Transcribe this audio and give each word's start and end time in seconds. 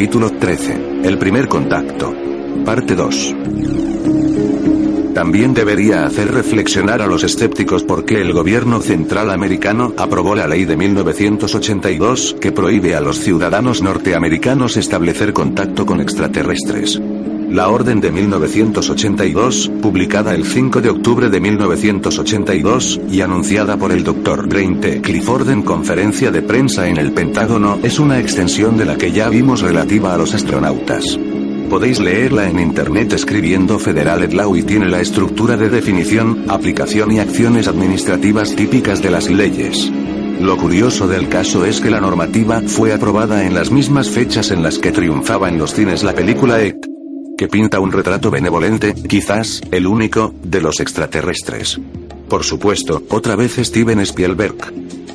Capítulo 0.00 0.30
13. 0.30 1.02
El 1.04 1.18
primer 1.18 1.46
contacto. 1.46 2.14
Parte 2.64 2.94
2. 2.94 3.34
También 5.12 5.52
debería 5.52 6.06
hacer 6.06 6.32
reflexionar 6.32 7.02
a 7.02 7.06
los 7.06 7.22
escépticos 7.22 7.82
por 7.82 8.06
qué 8.06 8.22
el 8.22 8.32
gobierno 8.32 8.80
central 8.80 9.28
americano 9.28 9.92
aprobó 9.98 10.34
la 10.34 10.48
ley 10.48 10.64
de 10.64 10.78
1982 10.78 12.36
que 12.40 12.50
prohíbe 12.50 12.96
a 12.96 13.02
los 13.02 13.18
ciudadanos 13.18 13.82
norteamericanos 13.82 14.78
establecer 14.78 15.34
contacto 15.34 15.84
con 15.84 16.00
extraterrestres. 16.00 16.98
La 17.50 17.68
orden 17.68 18.00
de 18.00 18.12
1982, 18.12 19.72
publicada 19.82 20.36
el 20.36 20.44
5 20.44 20.80
de 20.80 20.88
octubre 20.88 21.28
de 21.28 21.40
1982, 21.40 23.00
y 23.10 23.22
anunciada 23.22 23.76
por 23.76 23.90
el 23.90 24.04
Dr. 24.04 24.46
Brain 24.46 24.80
T. 24.80 25.00
Clifford 25.00 25.50
en 25.50 25.62
conferencia 25.62 26.30
de 26.30 26.42
prensa 26.42 26.86
en 26.86 26.96
el 26.96 27.10
Pentágono, 27.10 27.80
es 27.82 27.98
una 27.98 28.20
extensión 28.20 28.78
de 28.78 28.84
la 28.84 28.96
que 28.96 29.10
ya 29.10 29.28
vimos 29.28 29.62
relativa 29.62 30.14
a 30.14 30.16
los 30.16 30.32
astronautas. 30.32 31.18
Podéis 31.68 31.98
leerla 31.98 32.48
en 32.48 32.60
internet 32.60 33.12
escribiendo 33.14 33.80
Federal 33.80 34.28
Law 34.32 34.54
y 34.54 34.62
tiene 34.62 34.88
la 34.88 35.00
estructura 35.00 35.56
de 35.56 35.70
definición, 35.70 36.44
aplicación 36.46 37.10
y 37.10 37.18
acciones 37.18 37.66
administrativas 37.66 38.54
típicas 38.54 39.02
de 39.02 39.10
las 39.10 39.28
leyes. 39.28 39.90
Lo 40.40 40.56
curioso 40.56 41.08
del 41.08 41.28
caso 41.28 41.64
es 41.64 41.80
que 41.80 41.90
la 41.90 42.00
normativa 42.00 42.62
fue 42.64 42.92
aprobada 42.92 43.44
en 43.44 43.54
las 43.54 43.72
mismas 43.72 44.08
fechas 44.08 44.52
en 44.52 44.62
las 44.62 44.78
que 44.78 44.92
triunfaba 44.92 45.48
en 45.48 45.58
los 45.58 45.74
cines 45.74 46.04
la 46.04 46.14
película 46.14 46.62
ET, 46.62 46.89
que 47.40 47.48
pinta 47.48 47.80
un 47.80 47.90
retrato 47.90 48.30
benevolente, 48.30 48.92
quizás, 48.92 49.62
el 49.70 49.86
único, 49.86 50.34
de 50.42 50.60
los 50.60 50.78
extraterrestres. 50.78 51.80
Por 52.28 52.44
supuesto, 52.44 53.02
otra 53.08 53.34
vez 53.34 53.56
Steven 53.56 53.98
Spielberg. 54.00 54.56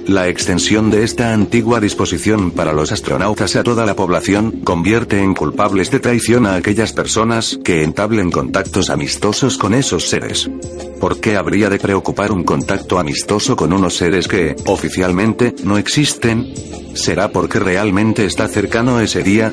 La 0.08 0.28
extensión 0.28 0.90
de 0.90 1.04
esta 1.04 1.36
antigua 1.36 1.80
disposición 1.80 2.50
para 2.50 2.74
los 2.74 2.92
astronautas 2.92 3.56
a 3.56 3.62
toda 3.62 3.86
la 3.86 3.96
población 3.96 4.62
convierte 4.64 5.20
en 5.20 5.36
culpables 5.36 5.92
de 5.92 6.00
traición 6.00 6.48
a 6.48 6.56
aquellas 6.56 6.94
personas 6.94 7.60
que 7.64 7.84
entablen 7.84 8.32
contactos 8.32 8.90
amistosos 8.90 9.60
con 9.60 9.76
esos 9.76 10.10
seres. 10.10 10.50
¿Por 11.00 11.20
qué 11.20 11.36
habría 11.36 11.70
de 11.70 11.78
preocupar 11.78 12.32
un 12.32 12.44
contacto 12.44 12.98
amistoso 12.98 13.56
con 13.56 13.72
unos 13.72 13.98
seres 13.98 14.28
que, 14.28 14.56
oficialmente, 14.66 15.54
no 15.64 15.78
existen? 15.78 16.52
¿Será 16.96 17.30
porque 17.30 17.60
realmente 17.60 18.26
está 18.26 18.48
cercano 18.48 19.00
ese 19.00 19.22
día? 19.22 19.52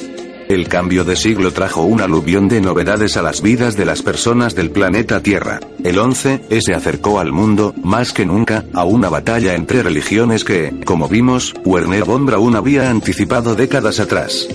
El 0.49 0.69
cambio 0.69 1.05
de 1.05 1.17
siglo 1.17 1.53
trajo 1.53 1.83
un 1.83 2.01
aluvión 2.01 2.49
de 2.49 2.61
novedades 2.61 3.17
a 3.17 3.23
las 3.23 3.43
vidas 3.43 3.77
de 3.77 3.85
las 3.85 4.03
personas 4.03 4.55
del 4.55 4.71
planeta 4.71 5.23
Tierra. 5.23 5.61
El 5.83 5.99
11 5.99 6.45
se 6.61 6.75
acercó 6.75 7.21
al 7.21 7.33
mundo, 7.33 7.75
más 7.83 8.13
que 8.13 8.27
nunca, 8.27 8.65
a 8.75 8.85
una 8.85 9.09
batalla 9.09 9.55
entre 9.55 9.83
religiones 9.83 10.45
que, 10.45 10.81
como 10.85 11.09
vimos, 11.09 11.55
Werner 11.65 12.05
von 12.05 12.27
Braun 12.27 12.57
había 12.57 12.91
anticipado 12.91 13.55
décadas 13.55 14.01
atrás. 14.01 14.49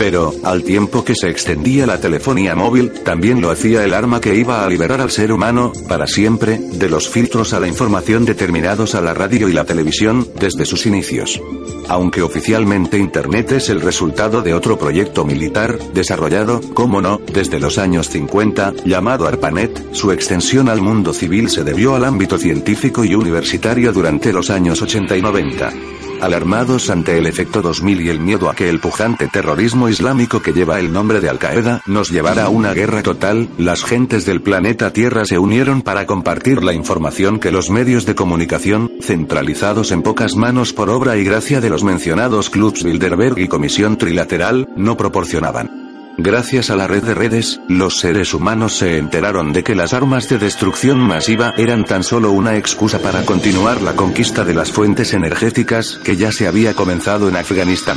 Pero, 0.00 0.32
al 0.44 0.64
tiempo 0.64 1.04
que 1.04 1.14
se 1.14 1.28
extendía 1.28 1.84
la 1.84 2.00
telefonía 2.00 2.54
móvil, 2.54 2.90
también 3.04 3.42
lo 3.42 3.50
hacía 3.50 3.84
el 3.84 3.92
arma 3.92 4.18
que 4.18 4.34
iba 4.34 4.64
a 4.64 4.66
liberar 4.66 5.02
al 5.02 5.10
ser 5.10 5.30
humano, 5.30 5.74
para 5.90 6.06
siempre, 6.06 6.56
de 6.58 6.88
los 6.88 7.06
filtros 7.10 7.52
a 7.52 7.60
la 7.60 7.68
información 7.68 8.24
determinados 8.24 8.94
a 8.94 9.02
la 9.02 9.12
radio 9.12 9.46
y 9.46 9.52
la 9.52 9.66
televisión, 9.66 10.26
desde 10.40 10.64
sus 10.64 10.86
inicios. 10.86 11.38
Aunque 11.86 12.22
oficialmente 12.22 12.96
Internet 12.96 13.52
es 13.52 13.68
el 13.68 13.82
resultado 13.82 14.40
de 14.40 14.54
otro 14.54 14.78
proyecto 14.78 15.26
militar, 15.26 15.78
desarrollado, 15.92 16.62
como 16.72 17.02
no, 17.02 17.20
desde 17.30 17.60
los 17.60 17.76
años 17.76 18.08
50, 18.08 18.72
llamado 18.86 19.28
ARPANET, 19.28 19.92
su 19.92 20.12
extensión 20.12 20.70
al 20.70 20.80
mundo 20.80 21.12
civil 21.12 21.50
se 21.50 21.62
debió 21.62 21.94
al 21.94 22.06
ámbito 22.06 22.38
científico 22.38 23.04
y 23.04 23.14
universitario 23.14 23.92
durante 23.92 24.32
los 24.32 24.48
años 24.48 24.80
80 24.80 25.18
y 25.18 25.20
90. 25.20 25.72
Alarmados 26.20 26.90
ante 26.90 27.16
el 27.16 27.26
efecto 27.26 27.62
2000 27.62 28.00
y 28.02 28.08
el 28.10 28.20
miedo 28.20 28.50
a 28.50 28.54
que 28.54 28.68
el 28.68 28.78
pujante 28.78 29.26
terrorismo 29.28 29.88
islámico 29.88 30.42
que 30.42 30.52
lleva 30.52 30.78
el 30.78 30.92
nombre 30.92 31.20
de 31.20 31.28
Al-Qaeda 31.28 31.82
nos 31.86 32.10
llevara 32.10 32.44
a 32.44 32.48
una 32.50 32.74
guerra 32.74 33.02
total, 33.02 33.48
las 33.58 33.84
gentes 33.84 34.26
del 34.26 34.42
planeta 34.42 34.92
Tierra 34.92 35.24
se 35.24 35.38
unieron 35.38 35.82
para 35.82 36.06
compartir 36.06 36.62
la 36.62 36.74
información 36.74 37.40
que 37.40 37.50
los 37.50 37.70
medios 37.70 38.04
de 38.06 38.14
comunicación, 38.14 38.92
centralizados 39.00 39.92
en 39.92 40.02
pocas 40.02 40.36
manos 40.36 40.72
por 40.72 40.90
obra 40.90 41.16
y 41.16 41.24
gracia 41.24 41.60
de 41.60 41.70
los 41.70 41.84
mencionados 41.84 42.50
clubs 42.50 42.84
Bilderberg 42.84 43.38
y 43.38 43.48
Comisión 43.48 43.96
Trilateral, 43.96 44.68
no 44.76 44.96
proporcionaban. 44.96 45.89
Gracias 46.22 46.68
a 46.68 46.76
la 46.76 46.86
red 46.86 47.02
de 47.02 47.14
redes, 47.14 47.60
los 47.66 47.96
seres 47.96 48.34
humanos 48.34 48.76
se 48.76 48.98
enteraron 48.98 49.54
de 49.54 49.64
que 49.64 49.74
las 49.74 49.94
armas 49.94 50.28
de 50.28 50.36
destrucción 50.36 50.98
masiva 50.98 51.54
eran 51.56 51.86
tan 51.86 52.04
solo 52.04 52.30
una 52.30 52.58
excusa 52.58 52.98
para 52.98 53.24
continuar 53.24 53.80
la 53.80 53.96
conquista 53.96 54.44
de 54.44 54.52
las 54.52 54.70
fuentes 54.70 55.14
energéticas 55.14 55.98
que 56.04 56.18
ya 56.18 56.30
se 56.30 56.46
había 56.46 56.74
comenzado 56.74 57.30
en 57.30 57.36
Afganistán. 57.36 57.96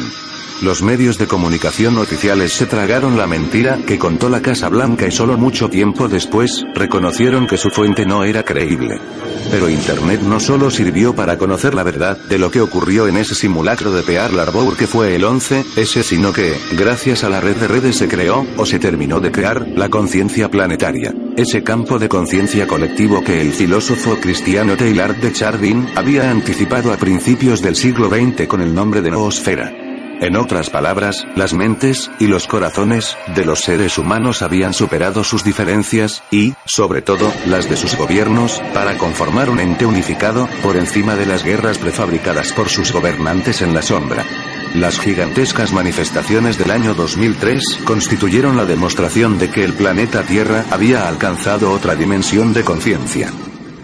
Los 0.63 0.81
medios 0.81 1.17
de 1.17 1.27
comunicación 1.27 1.97
oficiales 1.97 2.53
se 2.53 2.65
tragaron 2.65 3.17
la 3.17 3.27
mentira 3.27 3.79
que 3.85 3.99
contó 3.99 4.29
la 4.29 4.41
Casa 4.41 4.69
Blanca 4.69 5.05
y 5.05 5.11
solo 5.11 5.37
mucho 5.37 5.69
tiempo 5.69 6.07
después, 6.07 6.63
reconocieron 6.73 7.47
que 7.47 7.57
su 7.57 7.69
fuente 7.69 8.05
no 8.05 8.23
era 8.23 8.43
creíble. 8.43 8.97
Pero 9.51 9.67
Internet 9.67 10.21
no 10.21 10.39
solo 10.39 10.71
sirvió 10.71 11.13
para 11.13 11.37
conocer 11.37 11.73
la 11.73 11.83
verdad 11.83 12.17
de 12.29 12.37
lo 12.37 12.49
que 12.49 12.61
ocurrió 12.61 13.09
en 13.09 13.17
ese 13.17 13.35
simulacro 13.35 13.91
de 13.91 14.03
Pearl 14.03 14.39
Harbor 14.39 14.77
que 14.77 14.87
fue 14.87 15.13
el 15.15 15.25
11, 15.25 15.65
ese 15.75 16.01
sino 16.01 16.31
que, 16.31 16.57
gracias 16.77 17.25
a 17.25 17.29
la 17.29 17.41
red 17.41 17.57
de 17.57 17.67
redes 17.67 17.97
se 17.97 18.07
creó, 18.07 18.47
o 18.55 18.65
se 18.65 18.79
terminó 18.79 19.19
de 19.19 19.33
crear, 19.33 19.67
la 19.75 19.89
conciencia 19.89 20.49
planetaria. 20.49 21.13
Ese 21.35 21.61
campo 21.61 21.99
de 21.99 22.07
conciencia 22.07 22.67
colectivo 22.67 23.21
que 23.21 23.41
el 23.41 23.51
filósofo 23.51 24.17
cristiano 24.21 24.77
Taylor 24.77 25.13
de 25.13 25.33
Chardin 25.33 25.89
había 25.95 26.31
anticipado 26.31 26.93
a 26.93 26.97
principios 26.97 27.61
del 27.61 27.75
siglo 27.75 28.07
XX 28.07 28.47
con 28.47 28.61
el 28.61 28.73
nombre 28.73 29.01
de 29.01 29.11
noosfera. 29.11 29.82
En 30.21 30.37
otras 30.37 30.69
palabras, 30.69 31.25
las 31.35 31.53
mentes 31.53 32.09
y 32.19 32.27
los 32.27 32.47
corazones 32.47 33.17
de 33.35 33.45
los 33.45 33.59
seres 33.59 33.97
humanos 33.97 34.41
habían 34.41 34.73
superado 34.73 35.23
sus 35.23 35.43
diferencias 35.43 36.23
y, 36.31 36.53
sobre 36.65 37.01
todo, 37.01 37.31
las 37.47 37.69
de 37.69 37.75
sus 37.75 37.97
gobiernos, 37.97 38.61
para 38.73 38.97
conformar 38.97 39.49
un 39.49 39.59
ente 39.59 39.85
unificado 39.85 40.47
por 40.61 40.77
encima 40.77 41.15
de 41.15 41.25
las 41.25 41.43
guerras 41.43 41.77
prefabricadas 41.77 42.53
por 42.53 42.69
sus 42.69 42.93
gobernantes 42.93 43.61
en 43.61 43.73
la 43.73 43.81
sombra. 43.81 44.23
Las 44.75 44.99
gigantescas 44.99 45.71
manifestaciones 45.71 46.57
del 46.57 46.71
año 46.71 46.95
2003 46.95 47.81
constituyeron 47.85 48.57
la 48.57 48.65
demostración 48.65 49.37
de 49.37 49.49
que 49.49 49.63
el 49.63 49.73
planeta 49.73 50.23
Tierra 50.23 50.65
había 50.71 51.07
alcanzado 51.07 51.71
otra 51.71 51.95
dimensión 51.95 52.53
de 52.53 52.63
conciencia. 52.63 53.31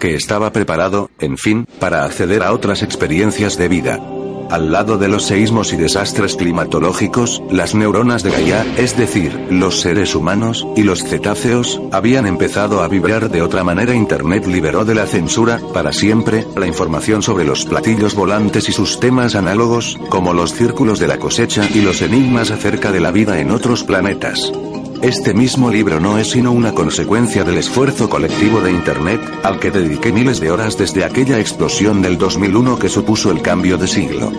Que 0.00 0.14
estaba 0.14 0.52
preparado, 0.52 1.10
en 1.20 1.36
fin, 1.36 1.66
para 1.78 2.04
acceder 2.04 2.42
a 2.42 2.52
otras 2.52 2.82
experiencias 2.82 3.56
de 3.56 3.68
vida. 3.68 4.00
Al 4.50 4.72
lado 4.72 4.98
de 4.98 5.06
los 5.06 5.26
seísmos 5.26 5.72
y 5.72 5.76
desastres 5.76 6.34
climatológicos, 6.34 7.40
las 7.50 7.76
neuronas 7.76 8.24
de 8.24 8.32
Gaia, 8.32 8.66
es 8.76 8.96
decir, 8.96 9.46
los 9.48 9.80
seres 9.80 10.16
humanos, 10.16 10.66
y 10.74 10.82
los 10.82 11.04
cetáceos, 11.04 11.80
habían 11.92 12.26
empezado 12.26 12.82
a 12.82 12.88
vibrar 12.88 13.30
de 13.30 13.42
otra 13.42 13.62
manera. 13.62 13.94
Internet 13.94 14.46
liberó 14.46 14.84
de 14.84 14.96
la 14.96 15.06
censura, 15.06 15.60
para 15.72 15.92
siempre, 15.92 16.46
la 16.56 16.66
información 16.66 17.22
sobre 17.22 17.44
los 17.44 17.64
platillos 17.64 18.16
volantes 18.16 18.68
y 18.68 18.72
sus 18.72 18.98
temas 18.98 19.36
análogos, 19.36 19.96
como 20.08 20.34
los 20.34 20.52
círculos 20.52 20.98
de 20.98 21.06
la 21.06 21.18
cosecha 21.18 21.68
y 21.72 21.82
los 21.82 22.02
enigmas 22.02 22.50
acerca 22.50 22.90
de 22.90 23.00
la 23.00 23.12
vida 23.12 23.38
en 23.38 23.52
otros 23.52 23.84
planetas. 23.84 24.52
Este 25.02 25.32
mismo 25.32 25.70
libro 25.70 25.98
no 25.98 26.18
es 26.18 26.32
sino 26.32 26.52
una 26.52 26.74
consecuencia 26.74 27.42
del 27.42 27.56
esfuerzo 27.56 28.10
colectivo 28.10 28.60
de 28.60 28.70
Internet, 28.70 29.20
al 29.42 29.58
que 29.58 29.70
dediqué 29.70 30.12
miles 30.12 30.40
de 30.40 30.50
horas 30.50 30.76
desde 30.76 31.04
aquella 31.04 31.38
explosión 31.40 32.02
del 32.02 32.18
2001 32.18 32.78
que 32.78 32.90
supuso 32.90 33.30
el 33.30 33.40
cambio 33.40 33.78
de 33.78 33.88
siglo. 33.88 34.30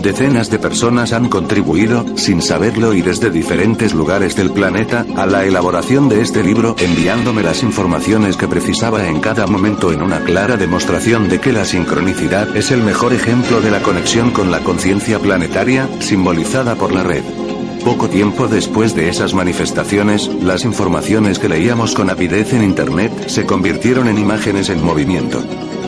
Decenas 0.00 0.50
de 0.50 0.60
personas 0.60 1.12
han 1.12 1.28
contribuido, 1.28 2.04
sin 2.16 2.42
saberlo 2.42 2.94
y 2.94 3.02
desde 3.02 3.30
diferentes 3.30 3.92
lugares 3.92 4.36
del 4.36 4.52
planeta, 4.52 5.04
a 5.16 5.26
la 5.26 5.46
elaboración 5.46 6.08
de 6.08 6.20
este 6.20 6.44
libro, 6.44 6.76
enviándome 6.78 7.42
las 7.42 7.64
informaciones 7.64 8.36
que 8.36 8.46
precisaba 8.46 9.08
en 9.08 9.18
cada 9.20 9.48
momento 9.48 9.90
en 9.90 10.00
una 10.00 10.20
clara 10.20 10.56
demostración 10.56 11.28
de 11.28 11.40
que 11.40 11.52
la 11.52 11.64
sincronicidad 11.64 12.56
es 12.56 12.70
el 12.70 12.82
mejor 12.82 13.14
ejemplo 13.14 13.60
de 13.60 13.72
la 13.72 13.82
conexión 13.82 14.30
con 14.30 14.52
la 14.52 14.60
conciencia 14.60 15.18
planetaria, 15.18 15.88
simbolizada 15.98 16.76
por 16.76 16.92
la 16.92 17.02
red. 17.02 17.43
Poco 17.84 18.08
tiempo 18.08 18.48
después 18.48 18.94
de 18.94 19.10
esas 19.10 19.34
manifestaciones, 19.34 20.26
las 20.42 20.64
informaciones 20.64 21.38
que 21.38 21.50
leíamos 21.50 21.94
con 21.94 22.08
avidez 22.08 22.54
en 22.54 22.64
Internet 22.64 23.28
se 23.28 23.44
convirtieron 23.44 24.08
en 24.08 24.16
imágenes 24.16 24.70
en 24.70 24.82
movimiento. 24.82 25.44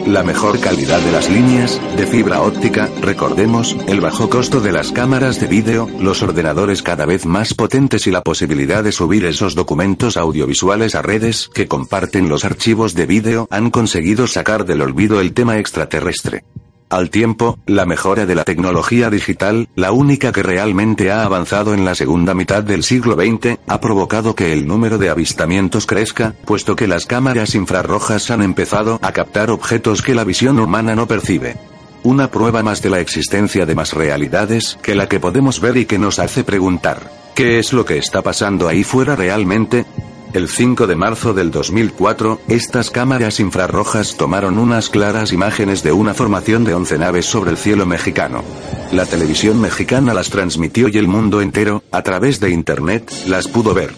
La 0.06 0.22
mejor 0.22 0.60
calidad 0.60 1.00
de 1.00 1.10
las 1.10 1.30
líneas, 1.30 1.80
de 1.96 2.06
fibra 2.06 2.42
óptica, 2.42 2.90
recordemos, 3.00 3.74
el 3.88 4.02
bajo 4.02 4.28
costo 4.28 4.60
de 4.60 4.72
las 4.72 4.92
cámaras 4.92 5.40
de 5.40 5.46
vídeo, 5.46 5.88
los 5.98 6.22
ordenadores 6.22 6.82
cada 6.82 7.06
vez 7.06 7.24
más 7.24 7.54
potentes 7.54 8.06
y 8.06 8.10
la 8.10 8.22
posibilidad 8.22 8.84
de 8.84 8.92
subir 8.92 9.24
esos 9.24 9.54
documentos 9.54 10.18
audiovisuales 10.18 10.94
a 10.94 11.02
redes 11.02 11.50
que 11.54 11.66
comparten 11.66 12.28
los 12.28 12.44
archivos 12.44 12.92
de 12.92 13.06
vídeo 13.06 13.48
han 13.50 13.70
conseguido 13.70 14.26
sacar 14.26 14.66
del 14.66 14.82
olvido 14.82 15.20
el 15.22 15.32
tema 15.32 15.58
extraterrestre. 15.58 16.44
Al 16.88 17.10
tiempo, 17.10 17.58
la 17.66 17.84
mejora 17.84 18.26
de 18.26 18.36
la 18.36 18.44
tecnología 18.44 19.10
digital, 19.10 19.68
la 19.74 19.90
única 19.90 20.30
que 20.30 20.44
realmente 20.44 21.10
ha 21.10 21.24
avanzado 21.24 21.74
en 21.74 21.84
la 21.84 21.96
segunda 21.96 22.32
mitad 22.32 22.62
del 22.62 22.84
siglo 22.84 23.16
XX, 23.16 23.58
ha 23.66 23.80
provocado 23.80 24.36
que 24.36 24.52
el 24.52 24.68
número 24.68 24.96
de 24.96 25.10
avistamientos 25.10 25.84
crezca, 25.84 26.34
puesto 26.44 26.76
que 26.76 26.86
las 26.86 27.04
cámaras 27.04 27.56
infrarrojas 27.56 28.30
han 28.30 28.40
empezado 28.40 29.00
a 29.02 29.10
captar 29.10 29.50
objetos 29.50 30.00
que 30.00 30.14
la 30.14 30.22
visión 30.22 30.60
humana 30.60 30.94
no 30.94 31.08
percibe. 31.08 31.56
Una 32.04 32.30
prueba 32.30 32.62
más 32.62 32.82
de 32.82 32.90
la 32.90 33.00
existencia 33.00 33.66
de 33.66 33.74
más 33.74 33.92
realidades 33.92 34.78
que 34.80 34.94
la 34.94 35.08
que 35.08 35.18
podemos 35.18 35.60
ver 35.60 35.76
y 35.78 35.86
que 35.86 35.98
nos 35.98 36.20
hace 36.20 36.44
preguntar, 36.44 37.10
¿qué 37.34 37.58
es 37.58 37.72
lo 37.72 37.84
que 37.84 37.98
está 37.98 38.22
pasando 38.22 38.68
ahí 38.68 38.84
fuera 38.84 39.16
realmente? 39.16 39.86
El 40.32 40.48
5 40.48 40.86
de 40.86 40.96
marzo 40.96 41.32
del 41.32 41.50
2004, 41.50 42.40
estas 42.48 42.90
cámaras 42.90 43.40
infrarrojas 43.40 44.16
tomaron 44.16 44.58
unas 44.58 44.90
claras 44.90 45.32
imágenes 45.32 45.82
de 45.82 45.92
una 45.92 46.14
formación 46.14 46.64
de 46.64 46.74
11 46.74 46.98
naves 46.98 47.26
sobre 47.26 47.52
el 47.52 47.56
cielo 47.56 47.86
mexicano. 47.86 48.44
La 48.92 49.06
televisión 49.06 49.60
mexicana 49.60 50.12
las 50.12 50.28
transmitió 50.28 50.88
y 50.88 50.98
el 50.98 51.08
mundo 51.08 51.40
entero, 51.40 51.82
a 51.90 52.02
través 52.02 52.40
de 52.40 52.50
Internet, 52.50 53.10
las 53.26 53.48
pudo 53.48 53.72
ver. 53.72 53.94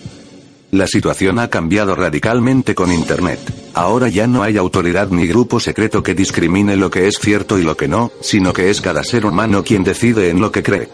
La 0.71 0.87
situación 0.87 1.39
ha 1.39 1.49
cambiado 1.49 1.95
radicalmente 1.95 2.75
con 2.75 2.93
Internet. 2.93 3.41
Ahora 3.75 4.09
ya 4.09 4.27
no 4.27 4.43
hay 4.43 4.59
autoridad 4.59 5.09
ni 5.09 5.27
grupo 5.27 5.61
secreto 5.61 6.03
que 6.03 6.15
discrimine 6.15 6.77
lo 6.77 6.91
que 6.91 7.09
es 7.09 7.19
cierto 7.19 7.59
y 7.59 7.63
lo 7.63 7.77
que 7.77 7.89
no, 7.89 8.13
sino 8.21 8.53
que 8.53 8.69
es 8.69 8.81
cada 8.81 9.03
ser 9.03 9.25
humano 9.25 9.65
quien 9.65 9.83
decide 9.83 10.29
en 10.29 10.41
lo 10.41 10.53
que 10.53 10.63
cree. 10.63 10.89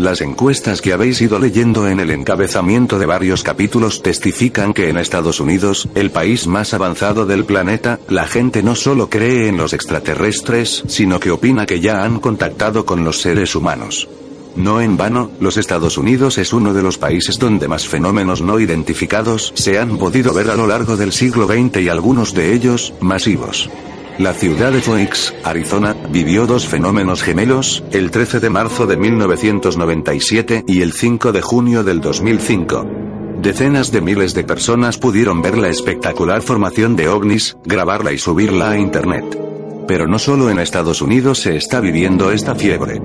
Las 0.00 0.22
encuestas 0.22 0.80
que 0.80 0.94
habéis 0.94 1.20
ido 1.20 1.38
leyendo 1.38 1.86
en 1.86 2.00
el 2.00 2.10
encabezamiento 2.10 2.98
de 2.98 3.04
varios 3.04 3.42
capítulos 3.42 4.00
testifican 4.02 4.72
que 4.72 4.88
en 4.88 4.96
Estados 4.96 5.40
Unidos, 5.40 5.90
el 5.94 6.10
país 6.10 6.46
más 6.46 6.72
avanzado 6.72 7.26
del 7.26 7.44
planeta, 7.44 8.00
la 8.08 8.26
gente 8.26 8.62
no 8.62 8.74
solo 8.76 9.10
cree 9.10 9.48
en 9.48 9.58
los 9.58 9.74
extraterrestres, 9.74 10.84
sino 10.86 11.20
que 11.20 11.30
opina 11.30 11.66
que 11.66 11.80
ya 11.80 12.02
han 12.02 12.18
contactado 12.18 12.86
con 12.86 13.04
los 13.04 13.20
seres 13.20 13.54
humanos. 13.54 14.08
No 14.56 14.80
en 14.80 14.96
vano, 14.96 15.32
los 15.38 15.58
Estados 15.58 15.98
Unidos 15.98 16.38
es 16.38 16.54
uno 16.54 16.72
de 16.72 16.82
los 16.82 16.96
países 16.96 17.38
donde 17.38 17.68
más 17.68 17.86
fenómenos 17.86 18.40
no 18.40 18.58
identificados 18.58 19.52
se 19.54 19.78
han 19.78 19.98
podido 19.98 20.32
ver 20.32 20.48
a 20.48 20.56
lo 20.56 20.66
largo 20.66 20.96
del 20.96 21.12
siglo 21.12 21.46
XX 21.46 21.82
y 21.82 21.88
algunos 21.90 22.32
de 22.32 22.54
ellos, 22.54 22.94
masivos. 23.00 23.68
La 24.20 24.34
ciudad 24.34 24.70
de 24.70 24.82
Phoenix, 24.82 25.34
Arizona, 25.44 25.96
vivió 26.10 26.46
dos 26.46 26.68
fenómenos 26.68 27.22
gemelos, 27.22 27.82
el 27.90 28.10
13 28.10 28.38
de 28.40 28.50
marzo 28.50 28.86
de 28.86 28.98
1997 28.98 30.64
y 30.66 30.82
el 30.82 30.92
5 30.92 31.32
de 31.32 31.40
junio 31.40 31.84
del 31.84 32.02
2005. 32.02 32.86
Decenas 33.40 33.90
de 33.92 34.02
miles 34.02 34.34
de 34.34 34.44
personas 34.44 34.98
pudieron 34.98 35.40
ver 35.40 35.56
la 35.56 35.68
espectacular 35.68 36.42
formación 36.42 36.96
de 36.96 37.08
ovnis, 37.08 37.56
grabarla 37.64 38.12
y 38.12 38.18
subirla 38.18 38.72
a 38.72 38.78
Internet. 38.78 39.24
Pero 39.88 40.06
no 40.06 40.18
solo 40.18 40.50
en 40.50 40.58
Estados 40.58 41.00
Unidos 41.00 41.38
se 41.38 41.56
está 41.56 41.80
viviendo 41.80 42.30
esta 42.30 42.54
fiebre. 42.54 43.00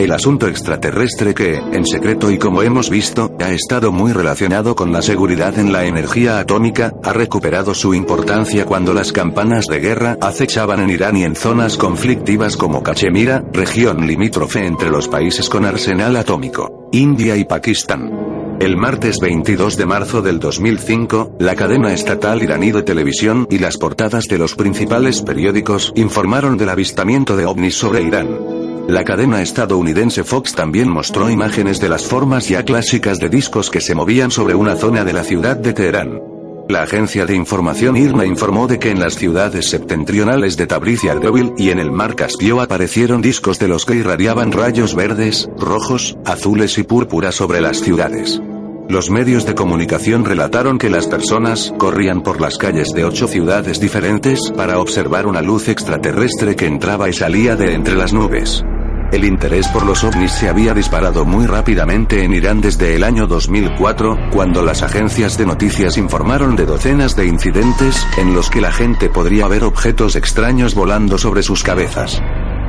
El 0.00 0.12
asunto 0.12 0.48
extraterrestre 0.48 1.34
que, 1.34 1.56
en 1.56 1.84
secreto 1.84 2.30
y 2.30 2.38
como 2.38 2.62
hemos 2.62 2.88
visto, 2.88 3.36
ha 3.38 3.50
estado 3.50 3.92
muy 3.92 4.14
relacionado 4.14 4.74
con 4.74 4.94
la 4.94 5.02
seguridad 5.02 5.58
en 5.58 5.74
la 5.74 5.84
energía 5.84 6.38
atómica, 6.38 6.94
ha 7.02 7.12
recuperado 7.12 7.74
su 7.74 7.92
importancia 7.92 8.64
cuando 8.64 8.94
las 8.94 9.12
campanas 9.12 9.66
de 9.66 9.78
guerra 9.78 10.16
acechaban 10.22 10.80
en 10.80 10.88
Irán 10.88 11.18
y 11.18 11.24
en 11.24 11.36
zonas 11.36 11.76
conflictivas 11.76 12.56
como 12.56 12.82
Cachemira, 12.82 13.44
región 13.52 14.06
limítrofe 14.06 14.64
entre 14.64 14.88
los 14.88 15.06
países 15.06 15.50
con 15.50 15.66
arsenal 15.66 16.16
atómico, 16.16 16.88
India 16.92 17.36
y 17.36 17.44
Pakistán. 17.44 18.56
El 18.58 18.78
martes 18.78 19.18
22 19.20 19.76
de 19.76 19.84
marzo 19.84 20.22
del 20.22 20.38
2005, 20.38 21.36
la 21.40 21.54
cadena 21.54 21.92
estatal 21.92 22.42
iraní 22.42 22.72
de 22.72 22.82
televisión 22.82 23.46
y 23.50 23.58
las 23.58 23.76
portadas 23.76 24.24
de 24.28 24.38
los 24.38 24.54
principales 24.54 25.20
periódicos 25.20 25.92
informaron 25.94 26.56
del 26.56 26.70
avistamiento 26.70 27.36
de 27.36 27.44
ovnis 27.44 27.74
sobre 27.74 28.00
Irán. 28.00 28.59
La 28.88 29.04
cadena 29.04 29.40
estadounidense 29.40 30.24
Fox 30.24 30.52
también 30.54 30.90
mostró 30.90 31.30
imágenes 31.30 31.80
de 31.80 31.88
las 31.88 32.06
formas 32.06 32.48
ya 32.48 32.64
clásicas 32.64 33.18
de 33.18 33.28
discos 33.28 33.70
que 33.70 33.80
se 33.80 33.94
movían 33.94 34.30
sobre 34.30 34.54
una 34.54 34.76
zona 34.76 35.04
de 35.04 35.12
la 35.12 35.22
ciudad 35.22 35.56
de 35.56 35.72
Teherán. 35.72 36.20
La 36.68 36.82
agencia 36.82 37.26
de 37.26 37.34
información 37.34 37.96
IRNA 37.96 38.26
informó 38.26 38.68
de 38.68 38.78
que 38.78 38.90
en 38.90 39.00
las 39.00 39.16
ciudades 39.16 39.68
septentrionales 39.68 40.56
de 40.56 40.68
Tabriz 40.68 41.02
y 41.02 41.08
Ardobil 41.08 41.52
y 41.56 41.70
en 41.70 41.80
el 41.80 41.90
mar 41.90 42.14
Caspio 42.14 42.60
aparecieron 42.60 43.20
discos 43.20 43.58
de 43.58 43.66
los 43.66 43.84
que 43.84 43.96
irradiaban 43.96 44.52
rayos 44.52 44.94
verdes, 44.94 45.48
rojos, 45.58 46.16
azules 46.24 46.78
y 46.78 46.84
púrpura 46.84 47.32
sobre 47.32 47.60
las 47.60 47.78
ciudades. 47.78 48.40
Los 48.90 49.08
medios 49.08 49.46
de 49.46 49.54
comunicación 49.54 50.24
relataron 50.24 50.76
que 50.76 50.90
las 50.90 51.06
personas 51.06 51.72
corrían 51.78 52.22
por 52.22 52.40
las 52.40 52.58
calles 52.58 52.88
de 52.92 53.04
ocho 53.04 53.28
ciudades 53.28 53.78
diferentes 53.78 54.50
para 54.56 54.80
observar 54.80 55.28
una 55.28 55.42
luz 55.42 55.68
extraterrestre 55.68 56.56
que 56.56 56.66
entraba 56.66 57.08
y 57.08 57.12
salía 57.12 57.54
de 57.54 57.74
entre 57.74 57.94
las 57.94 58.12
nubes. 58.12 58.64
El 59.12 59.24
interés 59.24 59.68
por 59.68 59.86
los 59.86 60.02
ovnis 60.02 60.32
se 60.32 60.48
había 60.48 60.74
disparado 60.74 61.24
muy 61.24 61.46
rápidamente 61.46 62.24
en 62.24 62.34
Irán 62.34 62.60
desde 62.60 62.96
el 62.96 63.04
año 63.04 63.28
2004, 63.28 64.18
cuando 64.32 64.60
las 64.60 64.82
agencias 64.82 65.38
de 65.38 65.46
noticias 65.46 65.96
informaron 65.96 66.56
de 66.56 66.66
docenas 66.66 67.14
de 67.14 67.26
incidentes, 67.26 68.04
en 68.18 68.34
los 68.34 68.50
que 68.50 68.60
la 68.60 68.72
gente 68.72 69.08
podría 69.08 69.46
ver 69.46 69.62
objetos 69.62 70.16
extraños 70.16 70.74
volando 70.74 71.16
sobre 71.16 71.44
sus 71.44 71.62
cabezas. 71.62 72.20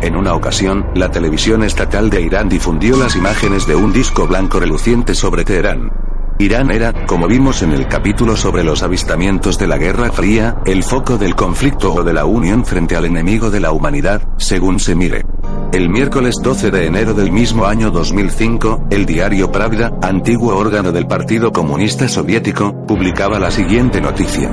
En 0.04 0.16
una 0.16 0.36
ocasión, 0.36 0.86
la 0.94 1.10
televisión 1.10 1.64
estatal 1.64 2.12
de 2.12 2.22
Irán 2.22 2.48
difundió 2.48 2.96
las 2.96 3.16
imágenes 3.16 3.66
de 3.66 3.76
un 3.76 3.92
disco 3.92 4.28
blanco 4.28 4.60
reluciente 4.60 5.16
sobre 5.16 5.44
Teherán. 5.44 6.11
Irán 6.42 6.72
era, 6.72 7.06
como 7.06 7.28
vimos 7.28 7.62
en 7.62 7.72
el 7.72 7.88
capítulo 7.88 8.36
sobre 8.36 8.64
los 8.64 8.82
avistamientos 8.82 9.60
de 9.60 9.68
la 9.68 9.78
Guerra 9.78 10.12
Fría, 10.12 10.58
el 10.66 10.82
foco 10.82 11.20
del 11.20 11.36
conflicto 11.36 11.94
o 11.94 12.04
de 12.04 12.14
la 12.14 12.26
unión 12.26 12.66
frente 12.66 12.96
al 12.96 13.06
enemigo 13.06 13.52
de 13.52 13.60
la 13.60 13.72
humanidad, 13.72 14.28
según 14.38 14.80
se 14.80 14.96
mire. 14.96 15.24
El 15.72 15.90
miércoles 15.90 16.38
12 16.42 16.72
de 16.72 16.88
enero 16.88 17.14
del 17.14 17.32
mismo 17.32 17.66
año 17.66 17.92
2005, 17.92 18.88
el 18.90 19.06
diario 19.06 19.52
Pravda, 19.52 19.92
antiguo 20.02 20.56
órgano 20.56 20.92
del 20.92 21.06
Partido 21.06 21.52
Comunista 21.52 22.08
Soviético, 22.08 22.88
publicaba 22.88 23.38
la 23.38 23.52
siguiente 23.52 24.02
noticia. 24.02 24.50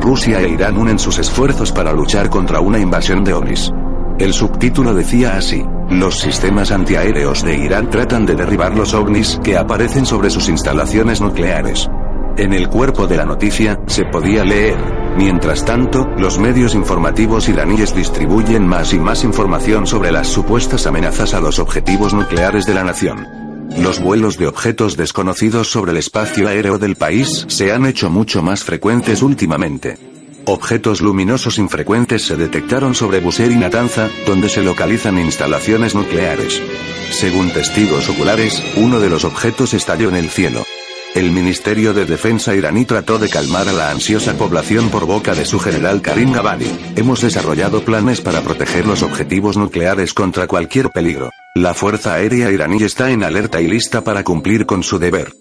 Rusia 0.00 0.40
e 0.40 0.48
Irán 0.48 0.78
unen 0.78 0.98
sus 0.98 1.18
esfuerzos 1.18 1.70
para 1.70 1.92
luchar 1.92 2.30
contra 2.30 2.60
una 2.60 2.78
invasión 2.78 3.24
de 3.24 3.34
ovnis. 3.34 3.70
El 4.18 4.32
subtítulo 4.32 4.94
decía 4.94 5.36
así, 5.36 5.62
los 5.90 6.18
sistemas 6.18 6.70
antiaéreos 6.70 7.42
de 7.44 7.54
Irán 7.58 7.90
tratan 7.90 8.24
de 8.24 8.34
derribar 8.34 8.74
los 8.74 8.94
ovnis 8.94 9.38
que 9.44 9.58
aparecen 9.58 10.06
sobre 10.06 10.30
sus 10.30 10.48
instalaciones 10.48 11.20
nucleares. 11.20 11.90
En 12.38 12.54
el 12.54 12.68
cuerpo 12.68 13.06
de 13.06 13.18
la 13.18 13.26
noticia, 13.26 13.78
se 13.86 14.04
podía 14.04 14.42
leer, 14.42 14.78
mientras 15.18 15.66
tanto, 15.66 16.06
los 16.16 16.38
medios 16.38 16.74
informativos 16.74 17.48
iraníes 17.50 17.94
distribuyen 17.94 18.66
más 18.66 18.94
y 18.94 18.98
más 18.98 19.22
información 19.22 19.86
sobre 19.86 20.10
las 20.12 20.28
supuestas 20.28 20.86
amenazas 20.86 21.34
a 21.34 21.40
los 21.40 21.58
objetivos 21.58 22.14
nucleares 22.14 22.64
de 22.64 22.74
la 22.74 22.84
nación. 22.84 23.26
Los 23.78 24.00
vuelos 24.00 24.38
de 24.38 24.46
objetos 24.46 24.96
desconocidos 24.96 25.70
sobre 25.70 25.92
el 25.92 25.98
espacio 25.98 26.48
aéreo 26.48 26.78
del 26.78 26.96
país 26.96 27.44
se 27.48 27.70
han 27.70 27.84
hecho 27.84 28.08
mucho 28.08 28.42
más 28.42 28.64
frecuentes 28.64 29.22
últimamente. 29.22 30.15
Objetos 30.48 31.00
luminosos 31.00 31.58
infrecuentes 31.58 32.22
se 32.24 32.36
detectaron 32.36 32.94
sobre 32.94 33.18
Bushehr 33.18 33.50
y 33.50 33.56
Natanza, 33.56 34.08
donde 34.28 34.48
se 34.48 34.62
localizan 34.62 35.18
instalaciones 35.18 35.96
nucleares. 35.96 36.62
Según 37.10 37.50
testigos 37.50 38.08
oculares, 38.08 38.62
uno 38.76 39.00
de 39.00 39.10
los 39.10 39.24
objetos 39.24 39.74
estalló 39.74 40.08
en 40.08 40.14
el 40.14 40.30
cielo. 40.30 40.64
El 41.16 41.32
Ministerio 41.32 41.94
de 41.94 42.04
Defensa 42.04 42.54
iraní 42.54 42.84
trató 42.84 43.18
de 43.18 43.28
calmar 43.28 43.68
a 43.68 43.72
la 43.72 43.90
ansiosa 43.90 44.34
población 44.34 44.88
por 44.90 45.04
boca 45.04 45.34
de 45.34 45.46
su 45.46 45.58
general 45.58 46.00
Karim 46.00 46.30
Gabani. 46.30 46.70
Hemos 46.94 47.22
desarrollado 47.22 47.84
planes 47.84 48.20
para 48.20 48.42
proteger 48.42 48.86
los 48.86 49.02
objetivos 49.02 49.56
nucleares 49.56 50.14
contra 50.14 50.46
cualquier 50.46 50.90
peligro. 50.90 51.30
La 51.56 51.74
Fuerza 51.74 52.14
Aérea 52.14 52.52
iraní 52.52 52.84
está 52.84 53.10
en 53.10 53.24
alerta 53.24 53.60
y 53.60 53.66
lista 53.66 54.04
para 54.04 54.22
cumplir 54.22 54.64
con 54.64 54.84
su 54.84 55.00
deber. 55.00 55.32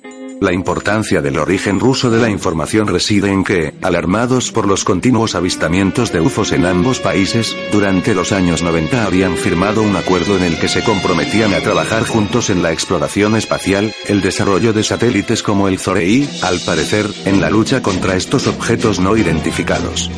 La 0.41 0.51
importancia 0.51 1.21
del 1.21 1.39
origen 1.39 1.79
ruso 1.79 2.09
de 2.09 2.19
la 2.19 2.29
información 2.29 2.87
reside 2.87 3.31
en 3.31 3.43
que, 3.43 3.73
alarmados 3.81 4.51
por 4.51 4.67
los 4.67 4.83
continuos 4.83 5.33
avistamientos 5.33 6.11
de 6.11 6.19
UFOs 6.19 6.51
en 6.51 6.65
ambos 6.65 6.99
países, 6.99 7.55
durante 7.71 8.13
los 8.13 8.33
años 8.33 8.61
90 8.61 9.05
habían 9.05 9.37
firmado 9.37 9.81
un 9.81 9.95
acuerdo 9.95 10.35
en 10.37 10.43
el 10.43 10.59
que 10.59 10.67
se 10.67 10.83
comprometían 10.83 11.53
a 11.53 11.61
trabajar 11.61 12.05
juntos 12.05 12.49
en 12.49 12.61
la 12.61 12.73
exploración 12.73 13.35
espacial, 13.37 13.93
el 14.07 14.21
desarrollo 14.21 14.73
de 14.73 14.83
satélites 14.83 15.41
como 15.41 15.69
el 15.69 15.79
Zorei, 15.79 16.29
al 16.43 16.59
parecer, 16.59 17.07
en 17.23 17.39
la 17.39 17.49
lucha 17.49 17.81
contra 17.81 18.15
estos 18.15 18.47
objetos 18.47 18.99
no 18.99 19.15
identificados. 19.15 20.11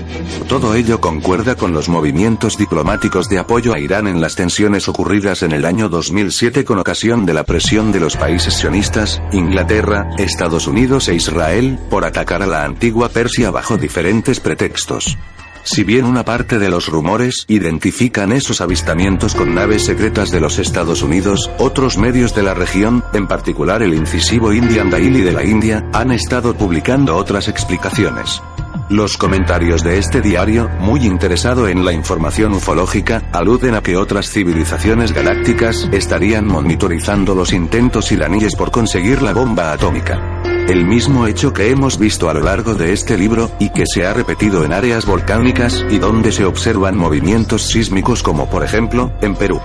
Todo 0.48 0.76
ello 0.76 1.00
concuerda 1.00 1.56
con 1.56 1.74
los 1.74 1.90
movimientos 1.90 2.58
diplomáticos 2.58 3.30
de 3.30 3.40
apoyo 3.40 3.74
a 3.74 3.80
Irán 3.80 4.08
en 4.08 4.22
las 4.22 4.36
tensiones 4.36 4.88
ocurridas 4.88 5.44
en 5.44 5.52
el 5.52 5.66
año 5.66 5.90
2007 5.90 6.66
con 6.66 6.80
ocasión 6.80 7.26
de 7.26 7.34
la 7.34 7.44
presión 7.44 7.92
de 7.92 8.00
los 8.00 8.16
países 8.16 8.56
sionistas, 8.56 9.22
Inglaterra, 9.32 10.07
Estados 10.18 10.68
Unidos 10.68 11.08
e 11.10 11.16
Israel, 11.16 11.80
por 11.90 12.06
atacar 12.06 12.42
a 12.42 12.48
la 12.48 12.64
antigua 12.64 13.10
Persia 13.10 13.52
bajo 13.52 13.78
diferentes 13.78 14.40
pretextos. 14.40 15.18
Si 15.64 15.84
bien 15.84 16.06
una 16.06 16.24
parte 16.24 16.60
de 16.60 16.70
los 16.70 16.88
rumores 16.88 17.44
identifican 17.50 18.32
esos 18.32 18.62
avistamientos 18.62 19.36
con 19.36 19.54
naves 19.54 19.84
secretas 19.84 20.32
de 20.32 20.40
los 20.40 20.60
Estados 20.60 21.02
Unidos, 21.02 21.52
otros 21.58 21.98
medios 21.98 22.34
de 22.34 22.44
la 22.44 22.54
región, 22.54 23.04
en 23.14 23.28
particular 23.28 23.82
el 23.82 23.94
incisivo 23.94 24.54
Indian 24.54 24.90
Daily 24.90 25.22
de 25.22 25.34
la 25.34 25.44
India, 25.44 25.86
han 25.92 26.12
estado 26.12 26.56
publicando 26.56 27.18
otras 27.18 27.50
explicaciones. 27.50 28.42
Los 28.90 29.18
comentarios 29.18 29.84
de 29.84 29.98
este 29.98 30.22
diario, 30.22 30.70
muy 30.80 31.06
interesado 31.06 31.68
en 31.68 31.84
la 31.84 31.92
información 31.92 32.54
ufológica, 32.54 33.22
aluden 33.34 33.76
a 33.76 33.82
que 33.82 33.98
otras 33.98 34.30
civilizaciones 34.30 35.12
galácticas 35.12 35.90
estarían 35.92 36.48
monitorizando 36.48 37.36
los 37.36 37.52
intentos 37.52 38.14
iraníes 38.14 38.56
por 38.56 38.72
conseguir 38.72 39.22
la 39.22 39.34
bomba 39.34 39.74
atómica. 39.74 40.42
El 40.70 40.86
mismo 40.86 41.28
hecho 41.28 41.52
que 41.52 41.70
hemos 41.70 42.00
visto 42.00 42.30
a 42.30 42.34
lo 42.34 42.40
largo 42.40 42.76
de 42.76 42.94
este 42.94 43.18
libro, 43.18 43.52
y 43.60 43.72
que 43.72 43.86
se 43.86 44.06
ha 44.06 44.14
repetido 44.14 44.64
en 44.64 44.72
áreas 44.72 45.06
volcánicas 45.06 45.84
y 45.90 45.98
donde 45.98 46.32
se 46.32 46.46
observan 46.46 46.98
movimientos 46.98 47.64
sísmicos 47.64 48.24
como 48.24 48.50
por 48.50 48.64
ejemplo, 48.64 49.12
en 49.22 49.36
Perú. 49.36 49.60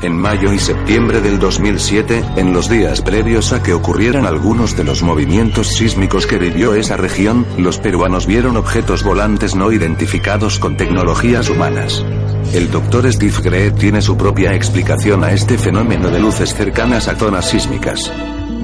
En 0.00 0.16
mayo 0.16 0.52
y 0.52 0.60
septiembre 0.60 1.20
del 1.20 1.40
2007, 1.40 2.24
en 2.36 2.52
los 2.52 2.68
días 2.70 3.02
previos 3.02 3.52
a 3.52 3.64
que 3.64 3.74
ocurrieran 3.74 4.26
algunos 4.26 4.76
de 4.76 4.84
los 4.84 5.02
movimientos 5.02 5.74
sísmicos 5.74 6.28
que 6.28 6.38
vivió 6.38 6.74
esa 6.74 6.96
región, 6.96 7.44
los 7.56 7.78
peruanos 7.78 8.24
vieron 8.24 8.56
objetos 8.56 9.02
volantes 9.02 9.56
no 9.56 9.72
identificados 9.72 10.60
con 10.60 10.76
tecnologías 10.76 11.50
humanas. 11.50 12.04
El 12.52 12.70
doctor 12.70 13.12
Steve 13.12 13.42
Gray 13.42 13.70
tiene 13.72 14.00
su 14.00 14.16
propia 14.16 14.54
explicación 14.54 15.24
a 15.24 15.32
este 15.32 15.58
fenómeno 15.58 16.10
de 16.10 16.20
luces 16.20 16.54
cercanas 16.54 17.08
a 17.08 17.16
zonas 17.16 17.48
sísmicas. 17.48 18.12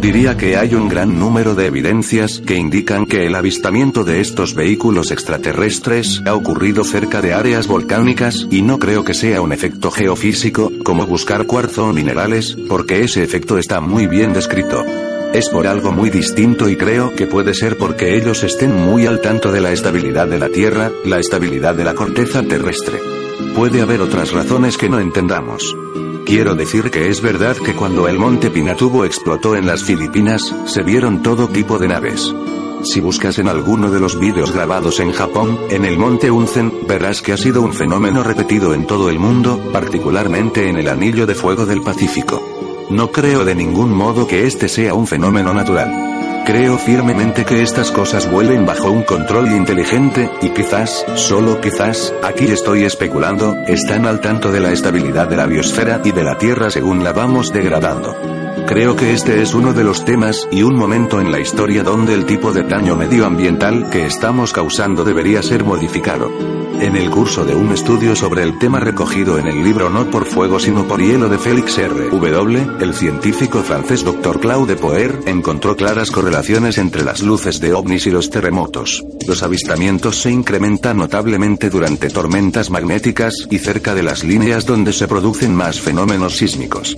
Diría 0.05 0.37
que 0.37 0.59
hay 0.59 0.75
un 0.75 0.91
gran 0.91 1.19
número 1.19 1.55
de 1.55 1.65
evidencias 1.65 2.43
que 2.47 2.57
indican 2.57 3.07
que 3.07 3.25
el 3.25 3.35
avistamiento 3.35 4.05
de 4.05 4.21
estos 4.21 4.55
vehículos 4.55 5.11
extraterrestres 5.11 6.21
ha 6.27 6.35
ocurrido 6.35 6.85
cerca 6.85 7.23
de 7.23 7.33
áreas 7.33 7.67
volcánicas 7.67 8.47
y 8.51 8.61
no 8.61 8.79
creo 8.79 9.03
que 9.03 9.15
sea 9.15 9.41
un 9.41 9.55
efecto 9.55 9.91
geofísico, 9.91 10.71
como 10.85 11.07
buscar 11.07 11.47
cuarzo 11.47 11.87
o 11.87 11.95
minerales, 11.95 12.55
porque 12.69 13.03
ese 13.03 13.23
efecto 13.23 13.57
está 13.57 13.81
muy 13.81 14.07
bien 14.07 14.35
descrito. 14.35 14.85
Es 15.33 15.49
por 15.49 15.67
algo 15.67 15.91
muy 15.91 16.11
distinto 16.11 16.69
y 16.69 16.77
creo 16.77 17.15
que 17.15 17.27
puede 17.27 17.55
ser 17.55 17.79
porque 17.79 18.15
ellos 18.15 18.45
estén 18.45 18.77
muy 18.77 19.07
al 19.07 19.23
tanto 19.23 19.53
de 19.53 19.63
la 19.63 19.73
estabilidad 19.73 20.29
de 20.29 20.39
la 20.39 20.51
Tierra, 20.51 20.93
la 21.07 21.19
estabilidad 21.19 21.75
de 21.75 21.85
la 21.85 21.95
corteza 21.95 22.43
terrestre. 22.43 22.99
Puede 23.57 23.81
haber 23.81 24.03
otras 24.03 24.33
razones 24.33 24.77
que 24.77 24.91
no 24.91 25.01
entendamos. 25.01 25.75
Quiero 26.27 26.55
decir 26.55 26.91
que 26.91 27.11
es 27.11 27.21
verdad 27.21 27.57
que 27.57 27.75
cuando 27.75 28.09
el 28.09 28.19
monte 28.19 28.51
Pinatubo 28.51 29.05
explotó 29.05 29.57
en 29.57 29.67
las 29.67 29.85
Filipinas, 29.85 30.55
se 30.65 30.83
vieron 30.83 31.23
todo 31.23 31.49
tipo 31.49 31.79
de 31.79 31.89
naves. 31.89 32.35
Si 32.83 33.01
buscas 33.01 33.39
en 33.39 33.49
alguno 33.49 33.91
de 33.91 34.01
los 34.01 34.19
vídeos 34.19 34.51
grabados 34.53 35.01
en 35.01 35.13
Japón, 35.13 35.59
en 35.69 35.85
el 35.85 35.99
monte 35.99 36.31
Unzen, 36.31 36.73
verás 36.89 37.21
que 37.21 37.33
ha 37.33 37.37
sido 37.37 37.61
un 37.61 37.75
fenómeno 37.75 38.23
repetido 38.23 38.73
en 38.73 38.87
todo 38.87 39.11
el 39.11 39.19
mundo, 39.19 39.71
particularmente 39.73 40.69
en 40.69 40.77
el 40.77 40.89
anillo 40.89 41.27
de 41.27 41.35
fuego 41.35 41.67
del 41.67 41.83
Pacífico. 41.83 42.43
No 42.91 43.11
creo 43.11 43.45
de 43.45 43.55
ningún 43.55 43.93
modo 43.93 44.27
que 44.27 44.47
este 44.47 44.69
sea 44.69 44.95
un 44.95 45.07
fenómeno 45.07 45.53
natural. 45.53 46.14
Creo 46.45 46.77
firmemente 46.77 47.47
que 47.47 47.63
estas 47.63 47.91
cosas 47.91 48.31
vuelven 48.31 48.67
bajo 48.67 48.91
un 48.91 49.03
control 49.03 49.51
inteligente, 49.53 50.31
y 50.43 50.51
quizás, 50.51 51.07
solo 51.15 51.59
quizás, 51.59 52.13
aquí 52.23 52.45
estoy 52.45 52.85
especulando, 52.85 53.57
están 53.67 54.05
al 54.07 54.21
tanto 54.21 54.53
de 54.53 54.61
la 54.61 54.71
estabilidad 54.71 55.27
de 55.27 55.37
la 55.37 55.47
biosfera 55.47 56.03
y 56.05 56.13
de 56.13 56.23
la 56.23 56.37
Tierra 56.37 56.69
según 56.69 57.03
la 57.03 57.15
vamos 57.15 57.51
degradando. 57.51 58.44
Creo 58.67 58.97
que 58.97 59.13
este 59.13 59.43
es 59.43 59.53
uno 59.55 59.75
de 59.75 59.85
los 59.85 60.07
temas 60.07 60.49
y 60.51 60.63
un 60.63 60.75
momento 60.75 61.21
en 61.21 61.31
la 61.31 61.39
historia 61.39 61.83
donde 61.83 62.15
el 62.15 62.25
tipo 62.25 62.51
de 62.51 62.63
daño 62.63 62.97
medioambiental 62.97 63.91
que 63.91 64.07
estamos 64.07 64.55
causando 64.55 65.05
debería 65.05 65.43
ser 65.43 65.65
modificado. 65.65 66.31
En 66.81 66.97
el 66.97 67.11
curso 67.11 67.45
de 67.45 67.55
un 67.55 67.73
estudio 67.73 68.17
sobre 68.17 68.43
el 68.43 68.59
tema 68.59 68.81
recogido 68.81 69.39
en 69.39 69.47
el 69.47 69.63
libro 69.63 69.91
No 69.91 70.11
por 70.11 70.25
fuego 70.25 70.59
sino 70.59 70.89
por 70.89 71.01
hielo 71.01 71.29
de 71.29 71.39
Félix 71.39 71.79
R. 71.79 72.09
W., 72.11 72.67
el 72.81 72.95
científico 72.95 73.63
francés 73.63 74.03
Dr. 74.03 74.41
Claude 74.41 74.77
Poer 74.77 75.21
encontró 75.27 75.77
claras 75.77 76.11
correlaciones 76.11 76.79
entre 76.79 77.05
las 77.05 77.23
luces 77.23 77.61
de 77.61 77.75
ovnis 77.75 78.07
y 78.07 78.11
los 78.11 78.31
terremotos. 78.31 79.05
Los 79.29 79.43
avistamientos 79.43 80.17
se 80.17 80.31
incrementan 80.31 80.97
notablemente 80.97 81.69
durante 81.69 82.09
tormentas 82.09 82.71
magnéticas 82.71 83.47
y 83.51 83.59
cerca 83.59 83.95
de 83.95 84.03
las 84.03 84.25
líneas 84.25 84.65
donde 84.65 84.95
se 84.95 85.07
producen 85.07 85.55
más 85.55 85.81
fenómenos 85.81 86.39
sísmicos. 86.39 86.97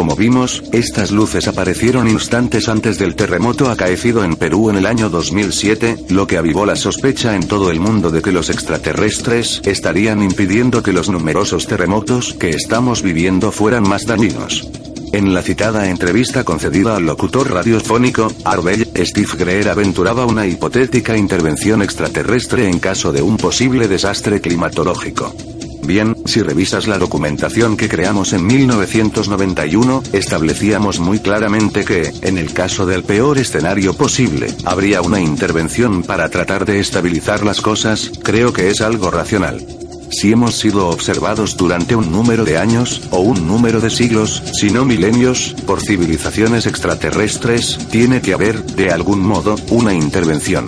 Como 0.00 0.16
vimos, 0.16 0.62
estas 0.72 1.10
luces 1.10 1.46
aparecieron 1.46 2.08
instantes 2.08 2.70
antes 2.70 2.98
del 2.98 3.14
terremoto 3.14 3.68
acaecido 3.68 4.24
en 4.24 4.34
Perú 4.36 4.70
en 4.70 4.76
el 4.76 4.86
año 4.86 5.10
2007, 5.10 6.06
lo 6.08 6.26
que 6.26 6.38
avivó 6.38 6.64
la 6.64 6.74
sospecha 6.74 7.36
en 7.36 7.46
todo 7.46 7.70
el 7.70 7.80
mundo 7.80 8.10
de 8.10 8.22
que 8.22 8.32
los 8.32 8.48
extraterrestres 8.48 9.60
estarían 9.62 10.22
impidiendo 10.22 10.82
que 10.82 10.94
los 10.94 11.10
numerosos 11.10 11.66
terremotos 11.66 12.32
que 12.32 12.48
estamos 12.48 13.02
viviendo 13.02 13.52
fueran 13.52 13.86
más 13.86 14.06
dañinos. 14.06 14.70
En 15.12 15.34
la 15.34 15.42
citada 15.42 15.90
entrevista 15.90 16.44
concedida 16.44 16.96
al 16.96 17.04
locutor 17.04 17.52
radiofónico, 17.52 18.32
Arbel, 18.46 18.88
Steve 18.96 19.32
Greer 19.36 19.68
aventuraba 19.68 20.24
una 20.24 20.46
hipotética 20.46 21.14
intervención 21.14 21.82
extraterrestre 21.82 22.70
en 22.70 22.78
caso 22.78 23.12
de 23.12 23.20
un 23.20 23.36
posible 23.36 23.86
desastre 23.86 24.40
climatológico. 24.40 25.34
Bien, 25.82 26.16
si 26.26 26.42
revisas 26.42 26.86
la 26.86 26.98
documentación 26.98 27.76
que 27.76 27.88
creamos 27.88 28.32
en 28.32 28.46
1991, 28.46 30.02
establecíamos 30.12 31.00
muy 31.00 31.18
claramente 31.18 31.84
que, 31.84 32.12
en 32.22 32.38
el 32.38 32.52
caso 32.52 32.86
del 32.86 33.02
peor 33.02 33.38
escenario 33.38 33.94
posible, 33.94 34.54
habría 34.64 35.02
una 35.02 35.20
intervención 35.20 36.02
para 36.02 36.28
tratar 36.28 36.64
de 36.64 36.80
estabilizar 36.80 37.44
las 37.44 37.60
cosas, 37.60 38.12
creo 38.22 38.52
que 38.52 38.68
es 38.68 38.80
algo 38.80 39.10
racional. 39.10 39.66
Si 40.10 40.32
hemos 40.32 40.58
sido 40.58 40.88
observados 40.88 41.56
durante 41.56 41.94
un 41.94 42.10
número 42.10 42.44
de 42.44 42.58
años, 42.58 43.00
o 43.10 43.20
un 43.20 43.46
número 43.46 43.80
de 43.80 43.90
siglos, 43.90 44.42
si 44.52 44.70
no 44.70 44.84
milenios, 44.84 45.54
por 45.66 45.80
civilizaciones 45.80 46.66
extraterrestres, 46.66 47.78
tiene 47.90 48.20
que 48.20 48.34
haber, 48.34 48.62
de 48.64 48.90
algún 48.90 49.20
modo, 49.20 49.56
una 49.70 49.94
intervención. 49.94 50.66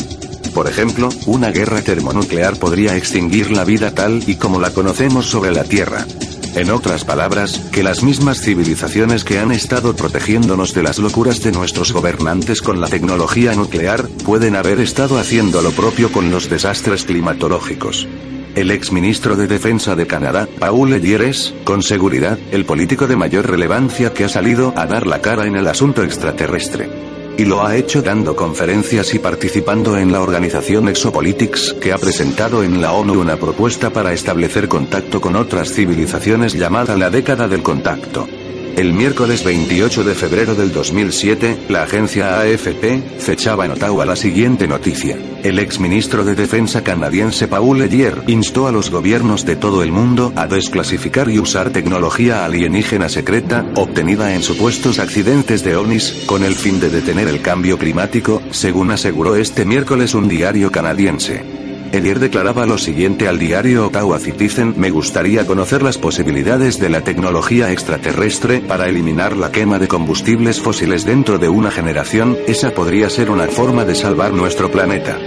Por 0.54 0.68
ejemplo, 0.68 1.08
una 1.26 1.50
guerra 1.50 1.80
termonuclear 1.80 2.58
podría 2.58 2.96
extinguir 2.96 3.50
la 3.50 3.64
vida 3.64 3.94
tal 3.94 4.22
y 4.26 4.36
como 4.36 4.60
la 4.60 4.70
conocemos 4.70 5.26
sobre 5.26 5.50
la 5.50 5.64
Tierra. 5.64 6.06
En 6.54 6.70
otras 6.70 7.04
palabras, 7.04 7.58
que 7.72 7.82
las 7.82 8.02
mismas 8.02 8.42
civilizaciones 8.42 9.24
que 9.24 9.38
han 9.38 9.52
estado 9.52 9.96
protegiéndonos 9.96 10.74
de 10.74 10.82
las 10.82 10.98
locuras 10.98 11.42
de 11.42 11.50
nuestros 11.50 11.92
gobernantes 11.92 12.60
con 12.60 12.78
la 12.78 12.88
tecnología 12.88 13.54
nuclear, 13.54 14.06
pueden 14.26 14.54
haber 14.56 14.78
estado 14.80 15.18
haciendo 15.18 15.62
lo 15.62 15.70
propio 15.70 16.12
con 16.12 16.30
los 16.30 16.50
desastres 16.50 17.04
climatológicos. 17.04 18.06
El 18.54 18.70
exministro 18.70 19.34
de 19.34 19.46
Defensa 19.46 19.96
de 19.96 20.06
Canadá, 20.06 20.46
Paul 20.58 20.92
Edieres, 20.92 21.54
con 21.64 21.82
seguridad, 21.82 22.38
el 22.50 22.66
político 22.66 23.06
de 23.06 23.16
mayor 23.16 23.50
relevancia 23.50 24.12
que 24.12 24.24
ha 24.24 24.28
salido 24.28 24.74
a 24.76 24.84
dar 24.84 25.06
la 25.06 25.22
cara 25.22 25.46
en 25.46 25.56
el 25.56 25.66
asunto 25.66 26.02
extraterrestre. 26.02 26.90
Y 27.36 27.44
lo 27.44 27.64
ha 27.64 27.76
hecho 27.76 28.02
dando 28.02 28.36
conferencias 28.36 29.14
y 29.14 29.18
participando 29.18 29.96
en 29.96 30.12
la 30.12 30.20
organización 30.20 30.88
Exopolitics, 30.88 31.74
que 31.74 31.92
ha 31.92 31.98
presentado 31.98 32.62
en 32.62 32.80
la 32.80 32.92
ONU 32.92 33.20
una 33.20 33.36
propuesta 33.36 33.90
para 33.90 34.12
establecer 34.12 34.68
contacto 34.68 35.20
con 35.20 35.36
otras 35.36 35.72
civilizaciones 35.72 36.52
llamada 36.52 36.96
la 36.96 37.10
década 37.10 37.48
del 37.48 37.62
contacto. 37.62 38.28
El 38.76 38.94
miércoles 38.94 39.44
28 39.44 40.02
de 40.02 40.14
febrero 40.14 40.54
del 40.54 40.72
2007, 40.72 41.66
la 41.68 41.82
agencia 41.82 42.40
AFP 42.40 43.02
fechaba 43.18 43.66
en 43.66 43.72
Ottawa 43.72 44.06
la 44.06 44.16
siguiente 44.16 44.66
noticia. 44.66 45.18
El 45.42 45.58
exministro 45.58 46.24
de 46.24 46.34
Defensa 46.34 46.82
canadiense 46.82 47.48
Paul 47.48 47.82
Eyer 47.82 48.22
instó 48.28 48.66
a 48.66 48.72
los 48.72 48.90
gobiernos 48.90 49.44
de 49.44 49.56
todo 49.56 49.82
el 49.82 49.92
mundo 49.92 50.32
a 50.36 50.46
desclasificar 50.46 51.28
y 51.28 51.38
usar 51.38 51.68
tecnología 51.70 52.46
alienígena 52.46 53.10
secreta, 53.10 53.66
obtenida 53.74 54.34
en 54.34 54.42
supuestos 54.42 54.98
accidentes 54.98 55.62
de 55.62 55.76
ovnis, 55.76 56.24
con 56.24 56.42
el 56.42 56.54
fin 56.54 56.80
de 56.80 56.88
detener 56.88 57.28
el 57.28 57.42
cambio 57.42 57.76
climático, 57.76 58.40
según 58.52 58.90
aseguró 58.90 59.36
este 59.36 59.66
miércoles 59.66 60.14
un 60.14 60.28
diario 60.28 60.72
canadiense. 60.72 61.61
Elier 61.92 62.18
declaraba 62.18 62.64
lo 62.64 62.78
siguiente 62.78 63.28
al 63.28 63.38
diario 63.38 63.88
Ottawa 63.88 64.18
Citizen, 64.18 64.74
me 64.78 64.90
gustaría 64.90 65.46
conocer 65.46 65.82
las 65.82 65.98
posibilidades 65.98 66.80
de 66.80 66.88
la 66.88 67.02
tecnología 67.02 67.70
extraterrestre 67.70 68.60
para 68.60 68.88
eliminar 68.88 69.36
la 69.36 69.52
quema 69.52 69.78
de 69.78 69.88
combustibles 69.88 70.58
fósiles 70.58 71.04
dentro 71.04 71.38
de 71.38 71.50
una 71.50 71.70
generación, 71.70 72.38
esa 72.46 72.70
podría 72.70 73.10
ser 73.10 73.30
una 73.30 73.46
forma 73.46 73.84
de 73.84 73.94
salvar 73.94 74.32
nuestro 74.32 74.70
planeta. 74.70 75.18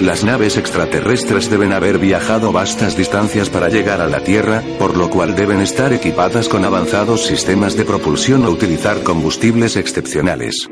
Las 0.00 0.22
naves 0.22 0.56
extraterrestres 0.56 1.50
deben 1.50 1.72
haber 1.72 1.98
viajado 1.98 2.52
vastas 2.52 2.96
distancias 2.96 3.50
para 3.50 3.68
llegar 3.68 4.00
a 4.00 4.06
la 4.06 4.22
Tierra, 4.22 4.62
por 4.78 4.96
lo 4.96 5.10
cual 5.10 5.34
deben 5.34 5.60
estar 5.60 5.92
equipadas 5.92 6.48
con 6.48 6.64
avanzados 6.64 7.26
sistemas 7.26 7.76
de 7.76 7.84
propulsión 7.84 8.44
o 8.44 8.50
utilizar 8.50 9.02
combustibles 9.02 9.76
excepcionales. 9.76 10.68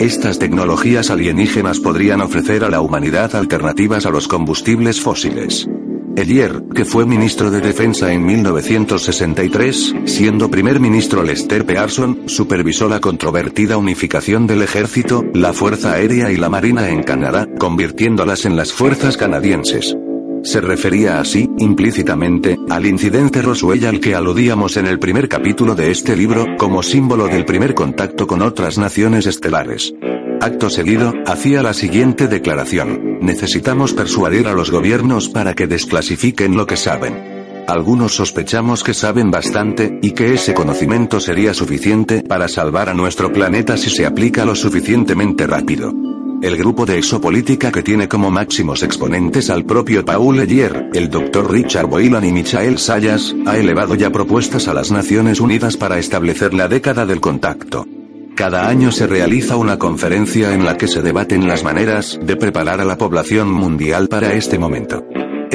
Estas 0.00 0.38
tecnologías 0.38 1.10
alienígenas 1.10 1.78
podrían 1.78 2.20
ofrecer 2.20 2.64
a 2.64 2.68
la 2.68 2.80
humanidad 2.80 3.34
alternativas 3.36 4.06
a 4.06 4.10
los 4.10 4.28
combustibles 4.28 5.00
fósiles. 5.00 5.68
Elier, 6.16 6.62
que 6.74 6.84
fue 6.84 7.06
ministro 7.06 7.50
de 7.50 7.60
Defensa 7.60 8.12
en 8.12 8.24
1963, 8.24 9.94
siendo 10.04 10.50
primer 10.50 10.78
ministro 10.78 11.22
Lester 11.22 11.64
Pearson, 11.64 12.22
supervisó 12.26 12.88
la 12.88 13.00
controvertida 13.00 13.76
unificación 13.76 14.46
del 14.46 14.62
ejército, 14.62 15.24
la 15.32 15.52
Fuerza 15.52 15.92
Aérea 15.94 16.30
y 16.30 16.36
la 16.36 16.48
Marina 16.48 16.88
en 16.88 17.02
Canadá, 17.02 17.48
convirtiéndolas 17.58 18.44
en 18.44 18.56
las 18.56 18.72
fuerzas 18.72 19.16
canadienses. 19.16 19.96
Se 20.44 20.60
refería 20.60 21.20
así, 21.20 21.48
implícitamente, 21.58 22.58
al 22.68 22.84
incidente 22.84 23.40
Roswell 23.40 23.86
al 23.86 23.98
que 23.98 24.14
aludíamos 24.14 24.76
en 24.76 24.86
el 24.86 24.98
primer 24.98 25.26
capítulo 25.26 25.74
de 25.74 25.90
este 25.90 26.14
libro, 26.14 26.44
como 26.58 26.82
símbolo 26.82 27.26
del 27.26 27.46
primer 27.46 27.74
contacto 27.74 28.26
con 28.26 28.42
otras 28.42 28.76
naciones 28.76 29.26
estelares. 29.26 29.94
Acto 30.42 30.68
seguido, 30.68 31.14
hacía 31.26 31.62
la 31.62 31.72
siguiente 31.72 32.28
declaración. 32.28 33.18
Necesitamos 33.22 33.94
persuadir 33.94 34.46
a 34.46 34.52
los 34.52 34.70
gobiernos 34.70 35.30
para 35.30 35.54
que 35.54 35.66
desclasifiquen 35.66 36.58
lo 36.58 36.66
que 36.66 36.76
saben. 36.76 37.64
Algunos 37.66 38.14
sospechamos 38.14 38.84
que 38.84 38.92
saben 38.92 39.30
bastante, 39.30 39.98
y 40.02 40.10
que 40.10 40.34
ese 40.34 40.52
conocimiento 40.52 41.20
sería 41.20 41.54
suficiente 41.54 42.22
para 42.22 42.48
salvar 42.48 42.90
a 42.90 42.94
nuestro 42.94 43.32
planeta 43.32 43.78
si 43.78 43.88
se 43.88 44.04
aplica 44.04 44.44
lo 44.44 44.54
suficientemente 44.54 45.46
rápido. 45.46 46.03
El 46.44 46.58
grupo 46.58 46.84
de 46.84 46.98
exopolítica 46.98 47.72
que 47.72 47.82
tiene 47.82 48.06
como 48.06 48.30
máximos 48.30 48.82
exponentes 48.82 49.48
al 49.48 49.64
propio 49.64 50.04
Paul 50.04 50.38
Eyer, 50.40 50.90
el 50.92 51.08
Dr. 51.08 51.50
Richard 51.50 51.86
Boylan 51.86 52.22
y 52.22 52.32
Michael 52.32 52.76
Sayas, 52.76 53.34
ha 53.46 53.56
elevado 53.56 53.94
ya 53.94 54.10
propuestas 54.10 54.68
a 54.68 54.74
las 54.74 54.90
Naciones 54.90 55.40
Unidas 55.40 55.78
para 55.78 55.98
establecer 55.98 56.52
la 56.52 56.68
década 56.68 57.06
del 57.06 57.22
contacto. 57.22 57.86
Cada 58.34 58.68
año 58.68 58.92
se 58.92 59.06
realiza 59.06 59.56
una 59.56 59.78
conferencia 59.78 60.52
en 60.52 60.66
la 60.66 60.76
que 60.76 60.86
se 60.86 61.00
debaten 61.00 61.48
las 61.48 61.64
maneras 61.64 62.20
de 62.22 62.36
preparar 62.36 62.78
a 62.78 62.84
la 62.84 62.98
población 62.98 63.50
mundial 63.50 64.08
para 64.08 64.34
este 64.34 64.58
momento 64.58 65.02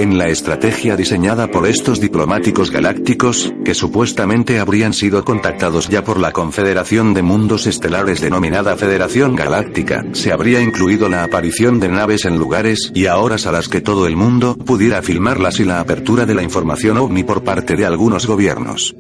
en 0.02 0.18
la 0.18 0.30
estrategia 0.30 0.96
diseñada 0.96 1.52
por 1.52 1.68
estos 1.68 2.00
diplomáticos 2.00 2.72
galácticos, 2.72 3.54
que 3.66 3.74
supuestamente 3.74 4.60
habrían 4.60 4.94
sido 4.94 5.26
contactados 5.26 5.90
ya 5.90 6.06
por 6.06 6.22
la 6.22 6.32
Confederación 6.32 7.14
de 7.14 7.22
Mundos 7.22 7.68
Estelares 7.68 8.22
denominada 8.22 8.78
Federación 8.78 9.36
Galáctica, 9.36 10.06
se 10.14 10.32
habría 10.32 10.62
incluido 10.62 11.10
la 11.10 11.26
aparición 11.26 11.82
de 11.82 11.90
naves 11.90 12.24
en 12.24 12.38
lugares 12.38 12.92
y 12.96 13.08
a 13.08 13.18
horas 13.18 13.46
a 13.46 13.52
las 13.52 13.68
que 13.68 13.82
todo 13.82 14.08
el 14.08 14.16
mundo 14.16 14.58
pudiera 14.58 15.02
filmarlas 15.02 15.60
y 15.60 15.66
la 15.66 15.82
apertura 15.82 16.26
de 16.26 16.36
la 16.36 16.44
información 16.44 16.98
ovni 16.98 17.24
por 17.24 17.44
parte 17.44 17.76
de 17.76 17.86
algunos 17.86 18.26
gobiernos. 18.26 18.96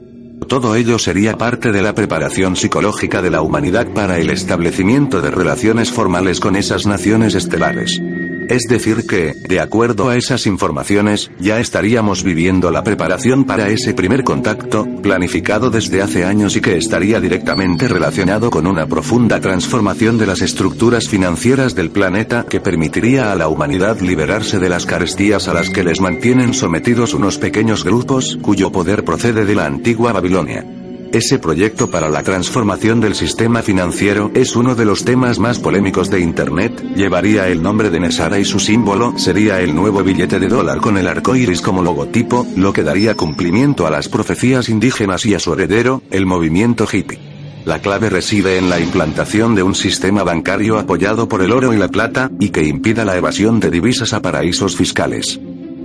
Todo 0.49 0.75
ello 0.75 0.99
sería 0.99 1.37
parte 1.37 1.71
de 1.71 1.81
la 1.81 1.93
preparación 1.93 2.55
psicológica 2.55 3.21
de 3.21 3.29
la 3.29 3.41
humanidad 3.41 3.87
para 3.93 4.17
el 4.17 4.31
establecimiento 4.31 5.21
de 5.21 5.31
relaciones 5.31 5.91
formales 5.91 6.39
con 6.39 6.55
esas 6.55 6.87
naciones 6.87 7.35
estelares. 7.35 8.01
Es 8.49 8.63
decir 8.67 9.05
que, 9.05 9.35
de 9.47 9.59
acuerdo 9.59 10.09
a 10.09 10.17
esas 10.17 10.47
informaciones, 10.47 11.29
ya 11.39 11.59
estaríamos 11.59 12.23
viviendo 12.23 12.71
la 12.71 12.83
preparación 12.83 13.45
para 13.45 13.69
ese 13.69 13.93
primer 13.93 14.23
contacto, 14.23 14.87
planificado 15.03 15.69
desde 15.69 16.01
hace 16.01 16.25
años 16.25 16.55
y 16.55 16.61
que 16.61 16.75
estaría 16.75 17.19
directamente 17.19 17.87
relacionado 17.87 18.49
con 18.49 18.65
una 18.65 18.87
profunda 18.87 19.39
transformación 19.39 20.17
de 20.17 20.25
las 20.25 20.41
estructuras 20.41 21.07
financieras 21.07 21.75
del 21.75 21.91
planeta 21.91 22.47
que 22.49 22.59
permitiría 22.59 23.31
a 23.31 23.35
la 23.35 23.49
humanidad 23.49 23.99
liberarse 23.99 24.57
de 24.57 24.69
las 24.69 24.87
carestías 24.87 25.47
a 25.47 25.53
las 25.53 25.69
que 25.69 25.83
les 25.83 26.01
mantienen 26.01 26.55
sometidos 26.55 27.13
unos 27.13 27.37
pequeños 27.37 27.83
grupos 27.83 28.39
cuyo 28.41 28.71
poder 28.71 29.05
procede 29.05 29.45
de 29.45 29.53
la 29.53 29.67
antigua 29.67 30.11
Babilonia. 30.11 30.78
Ese 31.11 31.39
proyecto 31.39 31.89
para 31.89 32.07
la 32.07 32.21
transformación 32.21 33.01
del 33.01 33.15
sistema 33.15 33.63
financiero 33.63 34.29
es 34.35 34.55
uno 34.55 34.75
de 34.75 34.85
los 34.85 35.05
temas 35.05 35.39
más 35.39 35.57
polémicos 35.57 36.11
de 36.11 36.19
Internet, 36.19 36.83
llevaría 36.95 37.47
el 37.47 37.63
nombre 37.63 37.89
de 37.89 37.99
Nesara 37.99 38.37
y 38.37 38.45
su 38.45 38.59
símbolo 38.59 39.17
sería 39.17 39.59
el 39.59 39.73
nuevo 39.73 40.03
billete 40.03 40.39
de 40.39 40.47
dólar 40.47 40.81
con 40.81 40.97
el 40.97 41.07
arco 41.07 41.35
iris 41.35 41.61
como 41.61 41.81
logotipo, 41.81 42.45
lo 42.55 42.73
que 42.73 42.83
daría 42.83 43.15
cumplimiento 43.15 43.87
a 43.87 43.89
las 43.89 44.07
profecías 44.07 44.69
indígenas 44.69 45.25
y 45.25 45.33
a 45.33 45.39
su 45.39 45.51
heredero, 45.53 46.03
el 46.11 46.27
movimiento 46.27 46.85
hippie. 46.91 47.19
La 47.65 47.79
clave 47.79 48.11
reside 48.11 48.59
en 48.59 48.69
la 48.69 48.79
implantación 48.79 49.55
de 49.55 49.63
un 49.63 49.73
sistema 49.73 50.23
bancario 50.23 50.77
apoyado 50.77 51.27
por 51.27 51.41
el 51.41 51.51
oro 51.51 51.73
y 51.73 51.77
la 51.77 51.87
plata, 51.87 52.29
y 52.39 52.49
que 52.49 52.63
impida 52.63 53.03
la 53.03 53.17
evasión 53.17 53.59
de 53.59 53.71
divisas 53.71 54.13
a 54.13 54.21
paraísos 54.21 54.75
fiscales. 54.75 55.39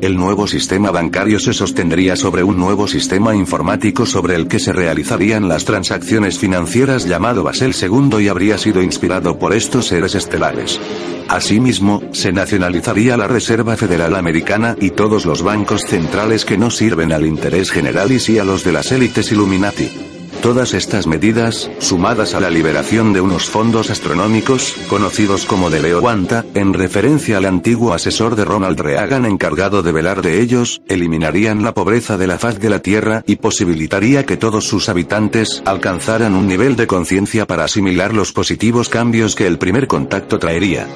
El 0.04 0.18
nuevo 0.18 0.46
sistema 0.46 0.90
bancario 0.90 1.40
se 1.40 1.54
sostendría 1.54 2.14
sobre 2.14 2.42
un 2.42 2.58
nuevo 2.58 2.86
sistema 2.86 3.34
informático 3.34 4.04
sobre 4.04 4.34
el 4.34 4.48
que 4.48 4.58
se 4.58 4.74
realizarían 4.74 5.48
las 5.48 5.64
transacciones 5.64 6.38
financieras 6.38 7.06
llamado 7.06 7.42
Basel 7.42 7.74
II 7.74 8.22
y 8.22 8.28
habría 8.28 8.58
sido 8.58 8.82
inspirado 8.82 9.38
por 9.38 9.54
estos 9.54 9.86
seres 9.86 10.14
estelares. 10.14 10.78
Asimismo, 11.26 12.02
se 12.12 12.32
nacionalizaría 12.32 13.16
la 13.16 13.28
Reserva 13.28 13.78
Federal 13.78 14.14
Americana 14.14 14.76
y 14.78 14.90
todos 14.90 15.24
los 15.24 15.40
bancos 15.40 15.80
centrales 15.88 16.44
que 16.44 16.58
no 16.58 16.70
sirven 16.70 17.10
al 17.10 17.24
interés 17.24 17.70
general 17.70 18.12
y 18.12 18.20
sí 18.20 18.38
a 18.38 18.44
los 18.44 18.62
de 18.62 18.72
las 18.72 18.92
élites 18.92 19.32
Illuminati. 19.32 20.13
Todas 20.44 20.74
estas 20.74 21.06
medidas, 21.06 21.70
sumadas 21.78 22.34
a 22.34 22.40
la 22.40 22.50
liberación 22.50 23.14
de 23.14 23.22
unos 23.22 23.48
fondos 23.48 23.88
astronómicos, 23.88 24.74
conocidos 24.90 25.46
como 25.46 25.70
de 25.70 25.80
Leo 25.80 26.02
Guanta, 26.02 26.44
en 26.52 26.74
referencia 26.74 27.38
al 27.38 27.46
antiguo 27.46 27.94
asesor 27.94 28.36
de 28.36 28.44
Ronald 28.44 28.78
Reagan 28.78 29.24
encargado 29.24 29.82
de 29.82 29.90
velar 29.90 30.20
de 30.20 30.42
ellos, 30.42 30.82
eliminarían 30.86 31.64
la 31.64 31.72
pobreza 31.72 32.18
de 32.18 32.26
la 32.26 32.38
faz 32.38 32.60
de 32.60 32.68
la 32.68 32.80
Tierra 32.80 33.24
y 33.26 33.36
posibilitaría 33.36 34.26
que 34.26 34.36
todos 34.36 34.66
sus 34.66 34.90
habitantes 34.90 35.62
alcanzaran 35.64 36.34
un 36.34 36.46
nivel 36.46 36.76
de 36.76 36.86
conciencia 36.86 37.46
para 37.46 37.64
asimilar 37.64 38.12
los 38.12 38.32
positivos 38.32 38.90
cambios 38.90 39.34
que 39.34 39.46
el 39.46 39.56
primer 39.56 39.86
contacto 39.86 40.38
traería. 40.38 40.86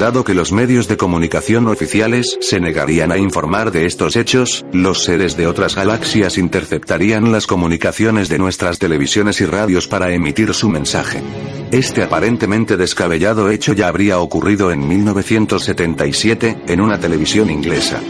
Dado 0.00 0.24
que 0.24 0.32
los 0.32 0.50
medios 0.50 0.88
de 0.88 0.96
comunicación 0.96 1.66
oficiales 1.66 2.38
se 2.40 2.58
negarían 2.58 3.12
a 3.12 3.18
informar 3.18 3.70
de 3.70 3.84
estos 3.84 4.16
hechos, 4.16 4.64
los 4.72 5.04
seres 5.04 5.36
de 5.36 5.46
otras 5.46 5.74
galaxias 5.74 6.38
interceptarían 6.38 7.30
las 7.32 7.46
comunicaciones 7.46 8.30
de 8.30 8.38
nuestras 8.38 8.78
televisiones 8.78 9.42
y 9.42 9.44
radios 9.44 9.88
para 9.88 10.10
emitir 10.10 10.54
su 10.54 10.70
mensaje. 10.70 11.20
Este 11.70 12.02
aparentemente 12.02 12.78
descabellado 12.78 13.50
hecho 13.50 13.74
ya 13.74 13.88
habría 13.88 14.20
ocurrido 14.20 14.72
en 14.72 14.88
1977, 14.88 16.62
en 16.66 16.80
una 16.80 16.98
televisión 16.98 17.50
inglesa. 17.50 18.00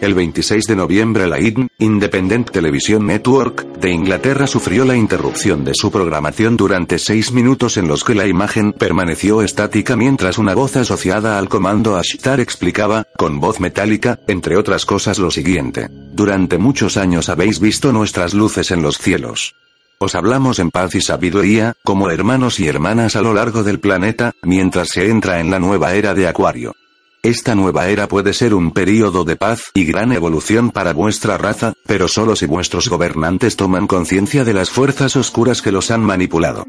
El 0.00 0.14
26 0.14 0.64
de 0.64 0.76
noviembre 0.76 1.28
la 1.28 1.38
IDN, 1.38 1.68
Independent 1.78 2.50
Television 2.50 3.04
Network, 3.04 3.66
de 3.80 3.90
Inglaterra 3.90 4.46
sufrió 4.46 4.86
la 4.86 4.96
interrupción 4.96 5.62
de 5.62 5.74
su 5.74 5.90
programación 5.90 6.56
durante 6.56 6.98
seis 6.98 7.32
minutos 7.32 7.76
en 7.76 7.86
los 7.86 8.02
que 8.02 8.14
la 8.14 8.26
imagen 8.26 8.72
permaneció 8.72 9.42
estática 9.42 9.96
mientras 9.96 10.38
una 10.38 10.54
voz 10.54 10.76
asociada 10.76 11.38
al 11.38 11.50
comando 11.50 11.96
Ashtar 11.96 12.40
explicaba, 12.40 13.06
con 13.18 13.40
voz 13.40 13.60
metálica, 13.60 14.18
entre 14.26 14.56
otras 14.56 14.86
cosas 14.86 15.18
lo 15.18 15.30
siguiente. 15.30 15.88
Durante 15.90 16.56
muchos 16.56 16.96
años 16.96 17.28
habéis 17.28 17.60
visto 17.60 17.92
nuestras 17.92 18.32
luces 18.32 18.70
en 18.70 18.80
los 18.80 18.96
cielos. 18.96 19.54
Os 19.98 20.14
hablamos 20.14 20.60
en 20.60 20.70
paz 20.70 20.94
y 20.94 21.02
sabiduría, 21.02 21.74
como 21.84 22.08
hermanos 22.08 22.58
y 22.58 22.66
hermanas 22.66 23.16
a 23.16 23.20
lo 23.20 23.34
largo 23.34 23.64
del 23.64 23.80
planeta, 23.80 24.32
mientras 24.44 24.88
se 24.88 25.10
entra 25.10 25.40
en 25.40 25.50
la 25.50 25.58
nueva 25.58 25.92
era 25.92 26.14
de 26.14 26.26
Acuario. 26.26 26.74
Esta 27.22 27.54
nueva 27.54 27.88
era 27.88 28.08
puede 28.08 28.32
ser 28.32 28.54
un 28.54 28.70
período 28.70 29.24
de 29.24 29.36
paz 29.36 29.72
y 29.74 29.84
gran 29.84 30.10
evolución 30.12 30.70
para 30.70 30.94
vuestra 30.94 31.36
raza, 31.36 31.74
pero 31.86 32.08
solo 32.08 32.34
si 32.34 32.46
vuestros 32.46 32.88
gobernantes 32.88 33.56
toman 33.56 33.86
conciencia 33.86 34.42
de 34.42 34.54
las 34.54 34.70
fuerzas 34.70 35.16
oscuras 35.16 35.60
que 35.60 35.70
los 35.70 35.90
han 35.90 36.00
manipulado. 36.00 36.64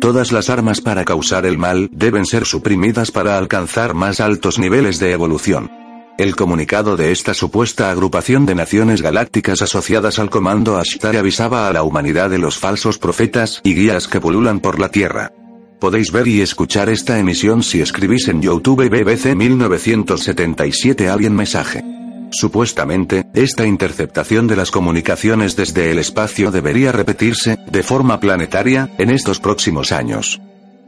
Todas 0.00 0.30
las 0.30 0.50
armas 0.50 0.82
para 0.82 1.06
causar 1.06 1.46
el 1.46 1.56
mal 1.56 1.88
deben 1.90 2.26
ser 2.26 2.44
suprimidas 2.44 3.10
para 3.10 3.38
alcanzar 3.38 3.94
más 3.94 4.20
altos 4.20 4.58
niveles 4.58 4.98
de 4.98 5.12
evolución. 5.12 5.70
El 6.18 6.36
comunicado 6.36 6.98
de 6.98 7.10
esta 7.10 7.32
supuesta 7.32 7.90
agrupación 7.90 8.44
de 8.44 8.54
naciones 8.54 9.00
galácticas 9.00 9.62
asociadas 9.62 10.18
al 10.18 10.28
comando 10.28 10.76
Ashtar 10.76 11.16
avisaba 11.16 11.66
a 11.66 11.72
la 11.72 11.82
humanidad 11.82 12.28
de 12.28 12.38
los 12.38 12.58
falsos 12.58 12.98
profetas 12.98 13.62
y 13.64 13.74
guías 13.74 14.06
que 14.06 14.20
pululan 14.20 14.60
por 14.60 14.78
la 14.78 14.90
Tierra. 14.90 15.32
Podéis 15.84 16.12
ver 16.12 16.26
y 16.28 16.40
escuchar 16.40 16.88
esta 16.88 17.18
emisión 17.18 17.62
si 17.62 17.82
escribís 17.82 18.28
en 18.28 18.40
YouTube 18.40 18.88
BBC 18.88 19.36
1977 19.36 21.10
Alien 21.10 21.36
Mensaje. 21.36 21.84
Supuestamente, 22.30 23.26
esta 23.34 23.66
interceptación 23.66 24.46
de 24.46 24.56
las 24.56 24.70
comunicaciones 24.70 25.56
desde 25.56 25.90
el 25.90 25.98
espacio 25.98 26.50
debería 26.50 26.90
repetirse, 26.90 27.58
de 27.70 27.82
forma 27.82 28.18
planetaria, 28.18 28.88
en 28.96 29.10
estos 29.10 29.40
próximos 29.40 29.92
años. 29.92 30.40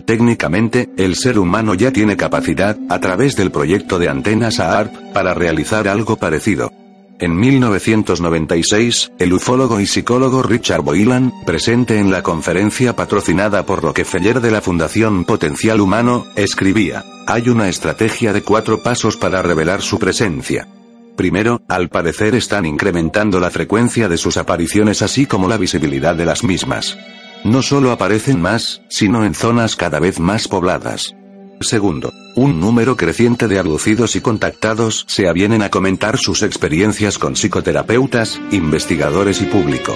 Técnicamente, 0.06 0.88
el 0.96 1.14
ser 1.14 1.38
humano 1.38 1.74
ya 1.74 1.90
tiene 1.92 2.16
capacidad, 2.16 2.78
a 2.88 2.98
través 2.98 3.36
del 3.36 3.50
proyecto 3.50 3.98
de 3.98 4.08
antenas 4.08 4.60
AARP, 4.60 5.12
para 5.12 5.34
realizar 5.34 5.88
algo 5.88 6.16
parecido. 6.16 6.72
En 7.18 7.34
1996, 7.34 9.12
el 9.18 9.32
ufólogo 9.32 9.80
y 9.80 9.86
psicólogo 9.86 10.42
Richard 10.42 10.82
Boylan, 10.82 11.32
presente 11.46 11.98
en 11.98 12.10
la 12.10 12.22
conferencia 12.22 12.94
patrocinada 12.94 13.64
por 13.64 13.82
Rockefeller 13.82 14.42
de 14.42 14.50
la 14.50 14.60
Fundación 14.60 15.24
Potencial 15.24 15.80
Humano, 15.80 16.26
escribía, 16.36 17.04
hay 17.26 17.48
una 17.48 17.70
estrategia 17.70 18.34
de 18.34 18.42
cuatro 18.42 18.82
pasos 18.82 19.16
para 19.16 19.40
revelar 19.40 19.80
su 19.80 19.98
presencia. 19.98 20.68
Primero, 21.16 21.62
al 21.68 21.88
parecer 21.88 22.34
están 22.34 22.66
incrementando 22.66 23.40
la 23.40 23.50
frecuencia 23.50 24.10
de 24.10 24.18
sus 24.18 24.36
apariciones 24.36 25.00
así 25.00 25.24
como 25.24 25.48
la 25.48 25.56
visibilidad 25.56 26.14
de 26.14 26.26
las 26.26 26.44
mismas. 26.44 26.98
No 27.44 27.62
solo 27.62 27.92
aparecen 27.92 28.42
más, 28.42 28.82
sino 28.90 29.24
en 29.24 29.34
zonas 29.34 29.74
cada 29.74 30.00
vez 30.00 30.20
más 30.20 30.48
pobladas. 30.48 31.14
Segundo, 31.60 32.12
un 32.34 32.60
número 32.60 32.96
creciente 32.96 33.48
de 33.48 33.58
abducidos 33.58 34.14
y 34.14 34.20
contactados 34.20 35.04
se 35.08 35.28
avienen 35.28 35.62
a 35.62 35.70
comentar 35.70 36.18
sus 36.18 36.42
experiencias 36.42 37.18
con 37.18 37.34
psicoterapeutas, 37.34 38.40
investigadores 38.50 39.40
y 39.40 39.46
público. 39.46 39.94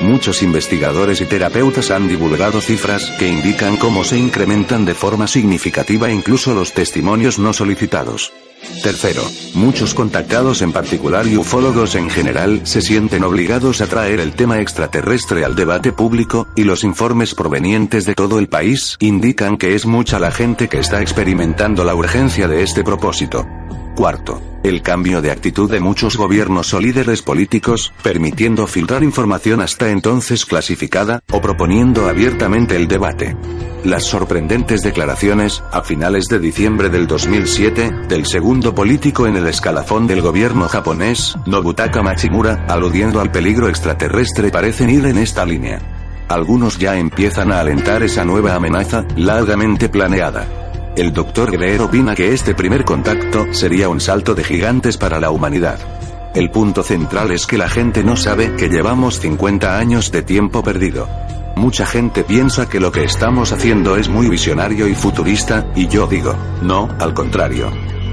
Muchos 0.00 0.42
investigadores 0.42 1.20
y 1.20 1.26
terapeutas 1.26 1.90
han 1.90 2.08
divulgado 2.08 2.62
cifras 2.62 3.10
que 3.18 3.28
indican 3.28 3.76
cómo 3.76 4.02
se 4.02 4.18
incrementan 4.18 4.86
de 4.86 4.94
forma 4.94 5.26
significativa 5.26 6.10
incluso 6.10 6.54
los 6.54 6.72
testimonios 6.72 7.38
no 7.38 7.52
solicitados. 7.52 8.32
Tercero, 8.82 9.22
muchos 9.54 9.94
contactados 9.94 10.62
en 10.62 10.72
particular 10.72 11.26
y 11.26 11.36
ufólogos 11.36 11.94
en 11.94 12.08
general 12.08 12.62
se 12.64 12.80
sienten 12.80 13.24
obligados 13.24 13.82
a 13.82 13.86
traer 13.86 14.20
el 14.20 14.32
tema 14.32 14.60
extraterrestre 14.60 15.44
al 15.44 15.54
debate 15.54 15.92
público, 15.92 16.46
y 16.56 16.64
los 16.64 16.82
informes 16.84 17.34
provenientes 17.34 18.06
de 18.06 18.14
todo 18.14 18.38
el 18.38 18.48
país 18.48 18.96
indican 19.00 19.58
que 19.58 19.74
es 19.74 19.84
mucha 19.84 20.18
la 20.18 20.30
gente 20.30 20.68
que 20.68 20.78
está 20.78 21.02
experimentando 21.02 21.84
la 21.84 21.94
urgencia 21.94 22.48
de 22.48 22.62
este 22.62 22.84
propósito. 22.84 23.46
Cuarto, 23.96 24.40
el 24.62 24.82
cambio 24.82 25.22
de 25.22 25.30
actitud 25.30 25.70
de 25.70 25.80
muchos 25.80 26.16
gobiernos 26.16 26.74
o 26.74 26.80
líderes 26.80 27.22
políticos, 27.22 27.92
permitiendo 28.02 28.66
filtrar 28.66 29.02
información 29.02 29.60
hasta 29.60 29.90
entonces 29.90 30.44
clasificada, 30.44 31.20
o 31.30 31.40
proponiendo 31.40 32.08
abiertamente 32.08 32.76
el 32.76 32.88
debate. 32.88 33.36
Las 33.84 34.04
sorprendentes 34.04 34.82
declaraciones, 34.82 35.64
a 35.72 35.82
finales 35.82 36.26
de 36.26 36.38
diciembre 36.38 36.90
del 36.90 37.06
2007, 37.06 37.90
del 38.08 38.26
segundo 38.26 38.74
político 38.74 39.26
en 39.26 39.36
el 39.36 39.46
escalafón 39.46 40.06
del 40.06 40.20
gobierno 40.20 40.68
japonés, 40.68 41.36
Nobutaka 41.46 42.02
Machimura, 42.02 42.66
aludiendo 42.68 43.20
al 43.20 43.30
peligro 43.30 43.68
extraterrestre 43.68 44.50
parecen 44.50 44.90
ir 44.90 45.06
en 45.06 45.16
esta 45.16 45.46
línea. 45.46 45.80
Algunos 46.28 46.78
ya 46.78 46.96
empiezan 46.96 47.50
a 47.50 47.60
alentar 47.60 48.02
esa 48.02 48.24
nueva 48.24 48.54
amenaza, 48.54 49.04
largamente 49.16 49.88
planeada. 49.88 50.69
El 50.96 51.12
doctor 51.12 51.52
Greer 51.52 51.80
opina 51.82 52.14
que 52.16 52.32
este 52.32 52.54
primer 52.54 52.84
contacto 52.84 53.46
sería 53.52 53.88
un 53.88 54.00
salto 54.00 54.34
de 54.34 54.42
gigantes 54.42 54.96
para 54.96 55.20
la 55.20 55.30
humanidad. 55.30 55.78
El 56.34 56.50
punto 56.50 56.82
central 56.82 57.30
es 57.30 57.46
que 57.46 57.58
la 57.58 57.68
gente 57.68 58.02
no 58.02 58.16
sabe 58.16 58.56
que 58.56 58.68
llevamos 58.68 59.20
50 59.20 59.78
años 59.78 60.10
de 60.10 60.22
tiempo 60.22 60.62
perdido. 60.62 61.08
Mucha 61.56 61.86
gente 61.86 62.24
piensa 62.24 62.68
que 62.68 62.80
lo 62.80 62.90
que 62.90 63.04
estamos 63.04 63.52
haciendo 63.52 63.96
es 63.96 64.08
muy 64.08 64.28
visionario 64.28 64.88
y 64.88 64.94
futurista, 64.94 65.66
y 65.76 65.86
yo 65.88 66.06
digo, 66.06 66.34
no, 66.62 66.88
al 66.98 67.14
contrario. 67.14 67.70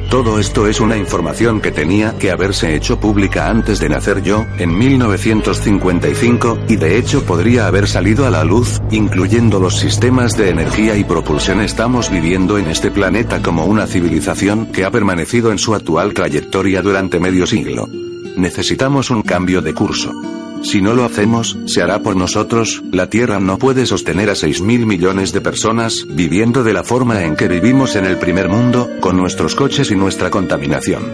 Todo 0.09 0.39
esto 0.39 0.67
es 0.67 0.79
una 0.79 0.95
información 0.95 1.59
que 1.59 1.71
tenía 1.71 2.17
que 2.17 2.31
haberse 2.31 2.75
hecho 2.75 2.97
pública 2.97 3.49
antes 3.49 3.79
de 3.79 3.89
nacer 3.89 4.23
yo, 4.23 4.45
en 4.57 4.77
1955, 4.77 6.59
y 6.69 6.77
de 6.77 6.97
hecho 6.97 7.25
podría 7.25 7.67
haber 7.67 7.89
salido 7.89 8.25
a 8.25 8.29
la 8.29 8.45
luz, 8.45 8.81
incluyendo 8.89 9.59
los 9.59 9.77
sistemas 9.77 10.37
de 10.37 10.49
energía 10.49 10.95
y 10.95 11.03
propulsión. 11.03 11.59
Estamos 11.59 12.09
viviendo 12.09 12.57
en 12.57 12.67
este 12.67 12.89
planeta 12.89 13.41
como 13.41 13.65
una 13.65 13.85
civilización 13.85 14.67
que 14.67 14.85
ha 14.85 14.91
permanecido 14.91 15.51
en 15.51 15.57
su 15.57 15.75
actual 15.75 16.13
trayectoria 16.13 16.81
durante 16.81 17.19
medio 17.19 17.45
siglo. 17.45 17.89
Necesitamos 18.37 19.09
un 19.09 19.23
cambio 19.23 19.61
de 19.61 19.73
curso. 19.73 20.36
Si 20.69 20.81
no 20.81 20.93
lo 20.93 21.05
hacemos, 21.05 21.57
se 21.65 21.81
hará 21.81 22.01
por 22.03 22.17
nosotros, 22.17 22.83
la 22.91 23.09
Tierra 23.09 23.39
no 23.39 23.57
puede 23.57 23.85
sostener 23.85 24.29
a 24.29 24.35
6 24.35 24.59
mil 24.59 24.85
millones 24.85 25.31
de 25.31 25.39
personas, 25.39 26.05
viviendo 26.09 26.61
de 26.65 26.73
la 26.73 26.83
forma 26.83 27.23
en 27.23 27.37
que 27.37 27.47
vivimos 27.47 27.95
en 27.95 28.05
el 28.05 28.17
primer 28.17 28.49
mundo, 28.49 28.89
con 28.99 29.15
nuestros 29.15 29.55
coches 29.55 29.91
y 29.91 29.95
nuestra 29.95 30.29
contaminación. 30.29 31.09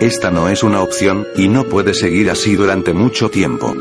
Esta 0.00 0.32
no 0.32 0.48
es 0.48 0.64
una 0.64 0.82
opción, 0.82 1.24
y 1.36 1.46
no 1.46 1.64
puede 1.66 1.94
seguir 1.94 2.30
así 2.30 2.56
durante 2.56 2.94
mucho 2.94 3.30
tiempo. 3.30 3.76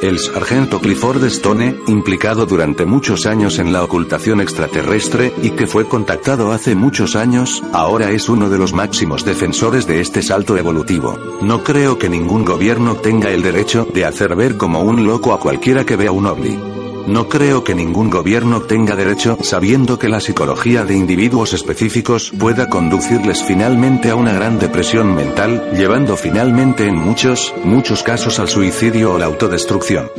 El 0.00 0.20
sargento 0.20 0.78
Clifford 0.78 1.24
Stone, 1.24 1.80
implicado 1.88 2.46
durante 2.46 2.86
muchos 2.86 3.26
años 3.26 3.58
en 3.58 3.72
la 3.72 3.82
ocultación 3.82 4.40
extraterrestre, 4.40 5.32
y 5.42 5.50
que 5.50 5.66
fue 5.66 5.88
contactado 5.88 6.52
hace 6.52 6.76
muchos 6.76 7.16
años, 7.16 7.64
ahora 7.72 8.12
es 8.12 8.28
uno 8.28 8.48
de 8.48 8.58
los 8.58 8.72
máximos 8.72 9.24
defensores 9.24 9.88
de 9.88 10.00
este 10.00 10.22
salto 10.22 10.56
evolutivo. 10.56 11.18
No 11.40 11.64
creo 11.64 11.98
que 11.98 12.08
ningún 12.08 12.44
gobierno 12.44 12.94
tenga 12.94 13.30
el 13.30 13.42
derecho 13.42 13.88
de 13.92 14.04
hacer 14.04 14.36
ver 14.36 14.56
como 14.56 14.82
un 14.82 15.04
loco 15.04 15.32
a 15.32 15.40
cualquiera 15.40 15.84
que 15.84 15.96
vea 15.96 16.12
un 16.12 16.26
ovni. 16.26 16.77
No 17.08 17.26
creo 17.26 17.64
que 17.64 17.74
ningún 17.74 18.10
gobierno 18.10 18.60
tenga 18.60 18.94
derecho, 18.94 19.38
sabiendo 19.40 19.98
que 19.98 20.10
la 20.10 20.20
psicología 20.20 20.84
de 20.84 20.94
individuos 20.94 21.54
específicos 21.54 22.30
pueda 22.38 22.68
conducirles 22.68 23.42
finalmente 23.42 24.10
a 24.10 24.14
una 24.14 24.34
gran 24.34 24.58
depresión 24.58 25.14
mental, 25.14 25.70
llevando 25.72 26.18
finalmente 26.18 26.86
en 26.86 26.96
muchos, 26.96 27.54
muchos 27.64 28.02
casos 28.02 28.38
al 28.38 28.48
suicidio 28.48 29.14
o 29.14 29.18
la 29.18 29.24
autodestrucción. 29.24 30.10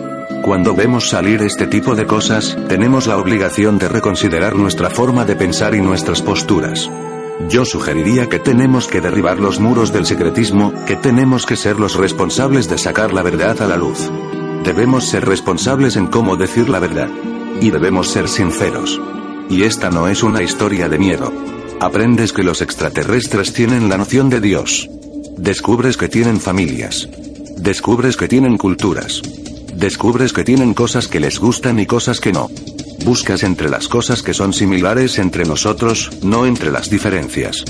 Cuando 0.42 0.74
vemos 0.74 1.10
salir 1.10 1.44
este 1.44 1.68
tipo 1.68 1.94
de 1.94 2.08
cosas, 2.08 2.58
tenemos 2.68 3.06
la 3.06 3.18
obligación 3.18 3.78
de 3.78 3.88
reconsiderar 3.88 4.56
nuestra 4.56 4.90
forma 4.90 5.26
de 5.26 5.36
pensar 5.36 5.76
y 5.76 5.82
nuestras 5.82 6.24
posturas. 6.24 6.90
Yo 7.50 7.66
sugeriría 7.66 8.30
que 8.30 8.40
tenemos 8.40 8.88
que 8.88 9.00
derribar 9.00 9.38
los 9.38 9.60
muros 9.60 9.94
del 9.94 10.08
secretismo, 10.08 10.74
que 10.88 10.96
tenemos 10.96 11.46
que 11.46 11.56
ser 11.56 11.80
los 11.80 11.98
responsables 11.98 12.68
de 12.68 12.80
sacar 12.80 13.14
la 13.14 13.22
verdad 13.22 13.62
a 13.62 13.68
la 13.68 13.78
luz. 13.78 14.10
Debemos 14.64 15.06
ser 15.06 15.26
responsables 15.26 15.96
en 15.96 16.08
cómo 16.08 16.36
decir 16.36 16.70
la 16.70 16.80
verdad. 16.80 17.10
Y 17.62 17.72
debemos 17.72 18.10
ser 18.10 18.28
sinceros. 18.28 19.00
Y 19.50 19.64
esta 19.64 19.90
no 19.90 20.08
es 20.08 20.22
una 20.22 20.44
historia 20.44 20.90
de 20.90 21.00
miedo. 21.00 21.32
Aprendes 21.80 22.34
que 22.34 22.44
los 22.44 22.62
extraterrestres 22.62 23.54
tienen 23.54 23.90
la 23.90 23.98
noción 23.98 24.30
de 24.30 24.42
Dios. 24.42 24.90
Descubres 25.38 25.98
que 25.98 26.10
tienen 26.10 26.40
familias. 26.40 27.08
Descubres 27.58 28.18
que 28.18 28.28
tienen 28.28 28.58
culturas. 28.58 29.22
Descubres 29.74 30.34
que 30.34 30.44
tienen 30.44 30.74
cosas 30.74 31.08
que 31.08 31.22
les 31.22 31.40
gustan 31.40 31.80
y 31.80 31.86
cosas 31.86 32.20
que 32.20 32.34
no. 32.34 32.50
Buscas 33.06 33.44
entre 33.44 33.70
las 33.70 33.88
cosas 33.88 34.22
que 34.22 34.34
son 34.34 34.52
similares 34.52 35.20
entre 35.20 35.46
nosotros, 35.46 36.12
no 36.22 36.46
entre 36.46 36.70
las 36.70 36.90
diferencias. 36.90 37.64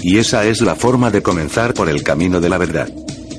Y 0.00 0.18
esa 0.18 0.44
es 0.44 0.60
la 0.60 0.76
forma 0.76 1.10
de 1.10 1.22
comenzar 1.22 1.74
por 1.74 1.88
el 1.88 2.04
camino 2.04 2.40
de 2.40 2.48
la 2.48 2.58
verdad. 2.58 2.88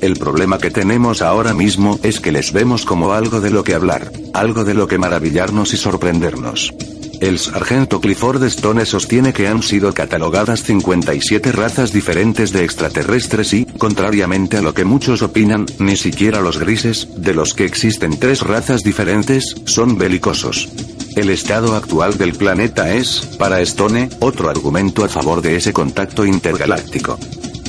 El 0.00 0.16
problema 0.16 0.58
que 0.58 0.70
tenemos 0.70 1.22
ahora 1.22 1.54
mismo 1.54 1.98
es 2.02 2.20
que 2.20 2.32
les 2.32 2.52
vemos 2.52 2.84
como 2.84 3.12
algo 3.12 3.40
de 3.40 3.50
lo 3.50 3.64
que 3.64 3.74
hablar, 3.74 4.12
algo 4.32 4.64
de 4.64 4.74
lo 4.74 4.86
que 4.86 4.98
maravillarnos 4.98 5.74
y 5.74 5.76
sorprendernos. 5.76 6.72
El 7.20 7.40
sargento 7.40 8.00
Clifford 8.00 8.44
Stone 8.44 8.86
sostiene 8.86 9.32
que 9.32 9.48
han 9.48 9.64
sido 9.64 9.92
catalogadas 9.92 10.62
57 10.62 11.50
razas 11.50 11.92
diferentes 11.92 12.52
de 12.52 12.62
extraterrestres 12.62 13.52
y, 13.54 13.64
contrariamente 13.64 14.56
a 14.56 14.62
lo 14.62 14.72
que 14.72 14.84
muchos 14.84 15.22
opinan, 15.22 15.66
ni 15.80 15.96
siquiera 15.96 16.40
los 16.40 16.58
grises, 16.58 17.08
de 17.16 17.34
los 17.34 17.54
que 17.54 17.64
existen 17.64 18.20
tres 18.20 18.42
razas 18.42 18.84
diferentes, 18.84 19.56
son 19.64 19.98
belicosos. 19.98 20.68
El 21.16 21.30
estado 21.30 21.74
actual 21.74 22.16
del 22.16 22.34
planeta 22.34 22.94
es, 22.94 23.22
para 23.36 23.60
Stone, 23.62 24.10
otro 24.20 24.48
argumento 24.48 25.04
a 25.04 25.08
favor 25.08 25.42
de 25.42 25.56
ese 25.56 25.72
contacto 25.72 26.24
intergaláctico. 26.24 27.18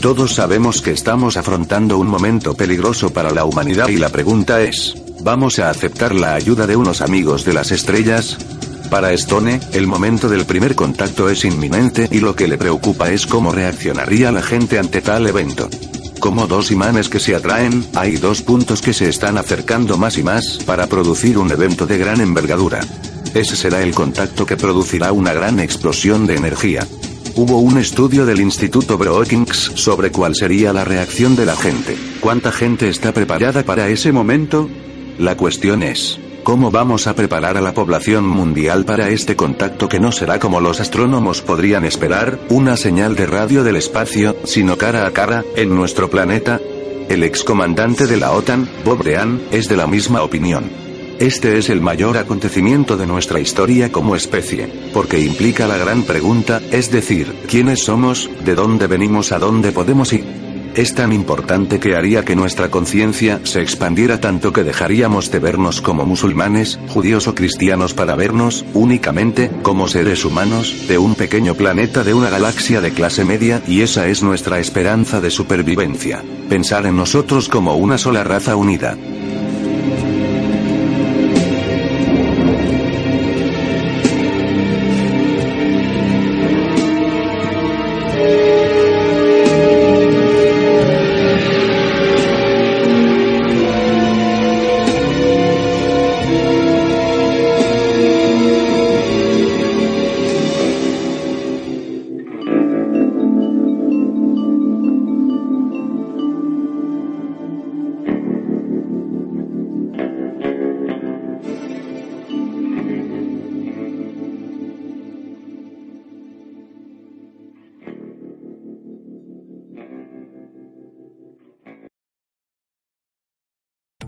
Todos 0.01 0.35
sabemos 0.35 0.81
que 0.81 0.91
estamos 0.91 1.35
afrontando 1.35 1.97
un 1.97 2.07
momento 2.07 2.53
peligroso 2.53 3.11
para 3.11 3.31
la 3.31 3.43
humanidad 3.43 3.89
y 3.89 3.97
la 3.97 4.07
pregunta 4.07 4.61
es, 4.61 4.95
¿vamos 5.21 5.59
a 5.59 5.69
aceptar 5.69 6.15
la 6.15 6.35
ayuda 6.35 6.65
de 6.67 6.77
unos 6.77 7.01
amigos 7.01 7.43
de 7.43 7.53
las 7.53 7.71
estrellas? 7.71 8.37
Para 8.89 9.11
Stone, 9.11 9.59
el 9.73 9.87
momento 9.87 10.29
del 10.29 10.45
primer 10.45 10.73
contacto 10.75 11.29
es 11.29 11.43
inminente 11.43 12.07
y 12.11 12.21
lo 12.21 12.33
que 12.33 12.47
le 12.47 12.57
preocupa 12.57 13.09
es 13.09 13.27
cómo 13.27 13.51
reaccionaría 13.51 14.31
la 14.31 14.41
gente 14.41 14.79
ante 14.79 15.01
tal 15.01 15.27
evento. 15.27 15.69
Como 16.21 16.47
dos 16.47 16.71
imanes 16.71 17.09
que 17.09 17.19
se 17.19 17.35
atraen, 17.35 17.85
hay 17.93 18.15
dos 18.15 18.41
puntos 18.41 18.81
que 18.81 18.93
se 18.93 19.09
están 19.09 19.37
acercando 19.37 19.97
más 19.97 20.17
y 20.17 20.23
más 20.23 20.59
para 20.65 20.87
producir 20.87 21.37
un 21.37 21.51
evento 21.51 21.85
de 21.85 21.97
gran 21.97 22.21
envergadura. 22.21 22.79
Ese 23.33 23.57
será 23.57 23.83
el 23.83 23.93
contacto 23.93 24.45
que 24.45 24.55
producirá 24.55 25.11
una 25.11 25.33
gran 25.33 25.59
explosión 25.59 26.25
de 26.25 26.37
energía. 26.37 26.87
Hubo 27.41 27.59
un 27.59 27.77
estudio 27.77 28.25
del 28.25 28.41
Instituto 28.41 28.97
Brookings 28.97 29.71
sobre 29.75 30.11
cuál 30.11 30.35
sería 30.35 30.73
la 30.73 30.83
reacción 30.83 31.37
de 31.37 31.45
la 31.45 31.55
gente. 31.55 31.95
¿Cuánta 32.19 32.51
gente 32.51 32.89
está 32.89 33.13
preparada 33.13 33.63
para 33.63 33.87
ese 33.87 34.11
momento? 34.11 34.69
La 35.17 35.37
cuestión 35.37 35.81
es, 35.81 36.19
¿cómo 36.43 36.69
vamos 36.69 37.07
a 37.07 37.15
preparar 37.15 37.55
a 37.55 37.61
la 37.61 37.73
población 37.73 38.27
mundial 38.27 38.83
para 38.83 39.07
este 39.07 39.37
contacto 39.37 39.87
que 39.87 40.01
no 40.01 40.11
será 40.11 40.37
como 40.37 40.59
los 40.59 40.81
astrónomos 40.81 41.41
podrían 41.41 41.85
esperar, 41.85 42.41
una 42.49 42.75
señal 42.75 43.15
de 43.15 43.25
radio 43.25 43.63
del 43.63 43.77
espacio, 43.77 44.35
sino 44.43 44.77
cara 44.77 45.07
a 45.07 45.11
cara, 45.11 45.45
en 45.55 45.73
nuestro 45.73 46.09
planeta? 46.09 46.59
El 47.07 47.23
excomandante 47.23 48.05
de 48.05 48.17
la 48.17 48.33
OTAN, 48.33 48.69
Bob 48.83 49.01
Dean, 49.01 49.41
es 49.53 49.69
de 49.69 49.77
la 49.77 49.87
misma 49.87 50.23
opinión. 50.23 50.88
Este 51.19 51.57
es 51.57 51.69
el 51.69 51.81
mayor 51.81 52.17
acontecimiento 52.17 52.95
de 52.95 53.05
nuestra 53.05 53.41
historia 53.41 53.91
como 53.91 54.15
especie, 54.15 54.69
porque 54.93 55.19
implica 55.19 55.67
la 55.67 55.75
gran 55.75 56.03
pregunta, 56.03 56.61
es 56.71 56.91
decir, 56.91 57.35
¿quiénes 57.45 57.83
somos, 57.83 58.29
de 58.45 58.55
dónde 58.55 58.87
venimos, 58.87 59.33
a 59.33 59.39
dónde 59.39 59.73
podemos 59.73 60.13
ir? 60.13 60.23
Es 60.75 60.95
tan 60.95 61.11
importante 61.11 61.77
que 61.77 61.97
haría 61.97 62.23
que 62.23 62.37
nuestra 62.37 62.71
conciencia 62.71 63.41
se 63.43 63.61
expandiera 63.61 64.21
tanto 64.21 64.53
que 64.53 64.63
dejaríamos 64.63 65.29
de 65.29 65.39
vernos 65.39 65.81
como 65.81 66.05
musulmanes, 66.05 66.79
judíos 66.87 67.27
o 67.27 67.35
cristianos 67.35 67.93
para 67.93 68.15
vernos, 68.15 68.63
únicamente, 68.73 69.51
como 69.61 69.89
seres 69.89 70.23
humanos, 70.23 70.87
de 70.87 70.99
un 70.99 71.15
pequeño 71.15 71.53
planeta 71.55 72.05
de 72.05 72.13
una 72.13 72.29
galaxia 72.29 72.79
de 72.79 72.91
clase 72.91 73.25
media, 73.25 73.61
y 73.67 73.81
esa 73.81 74.07
es 74.07 74.23
nuestra 74.23 74.59
esperanza 74.59 75.19
de 75.19 75.31
supervivencia. 75.31 76.23
Pensar 76.47 76.85
en 76.85 76.95
nosotros 76.95 77.49
como 77.49 77.75
una 77.75 77.97
sola 77.97 78.23
raza 78.23 78.55
unida. 78.55 78.95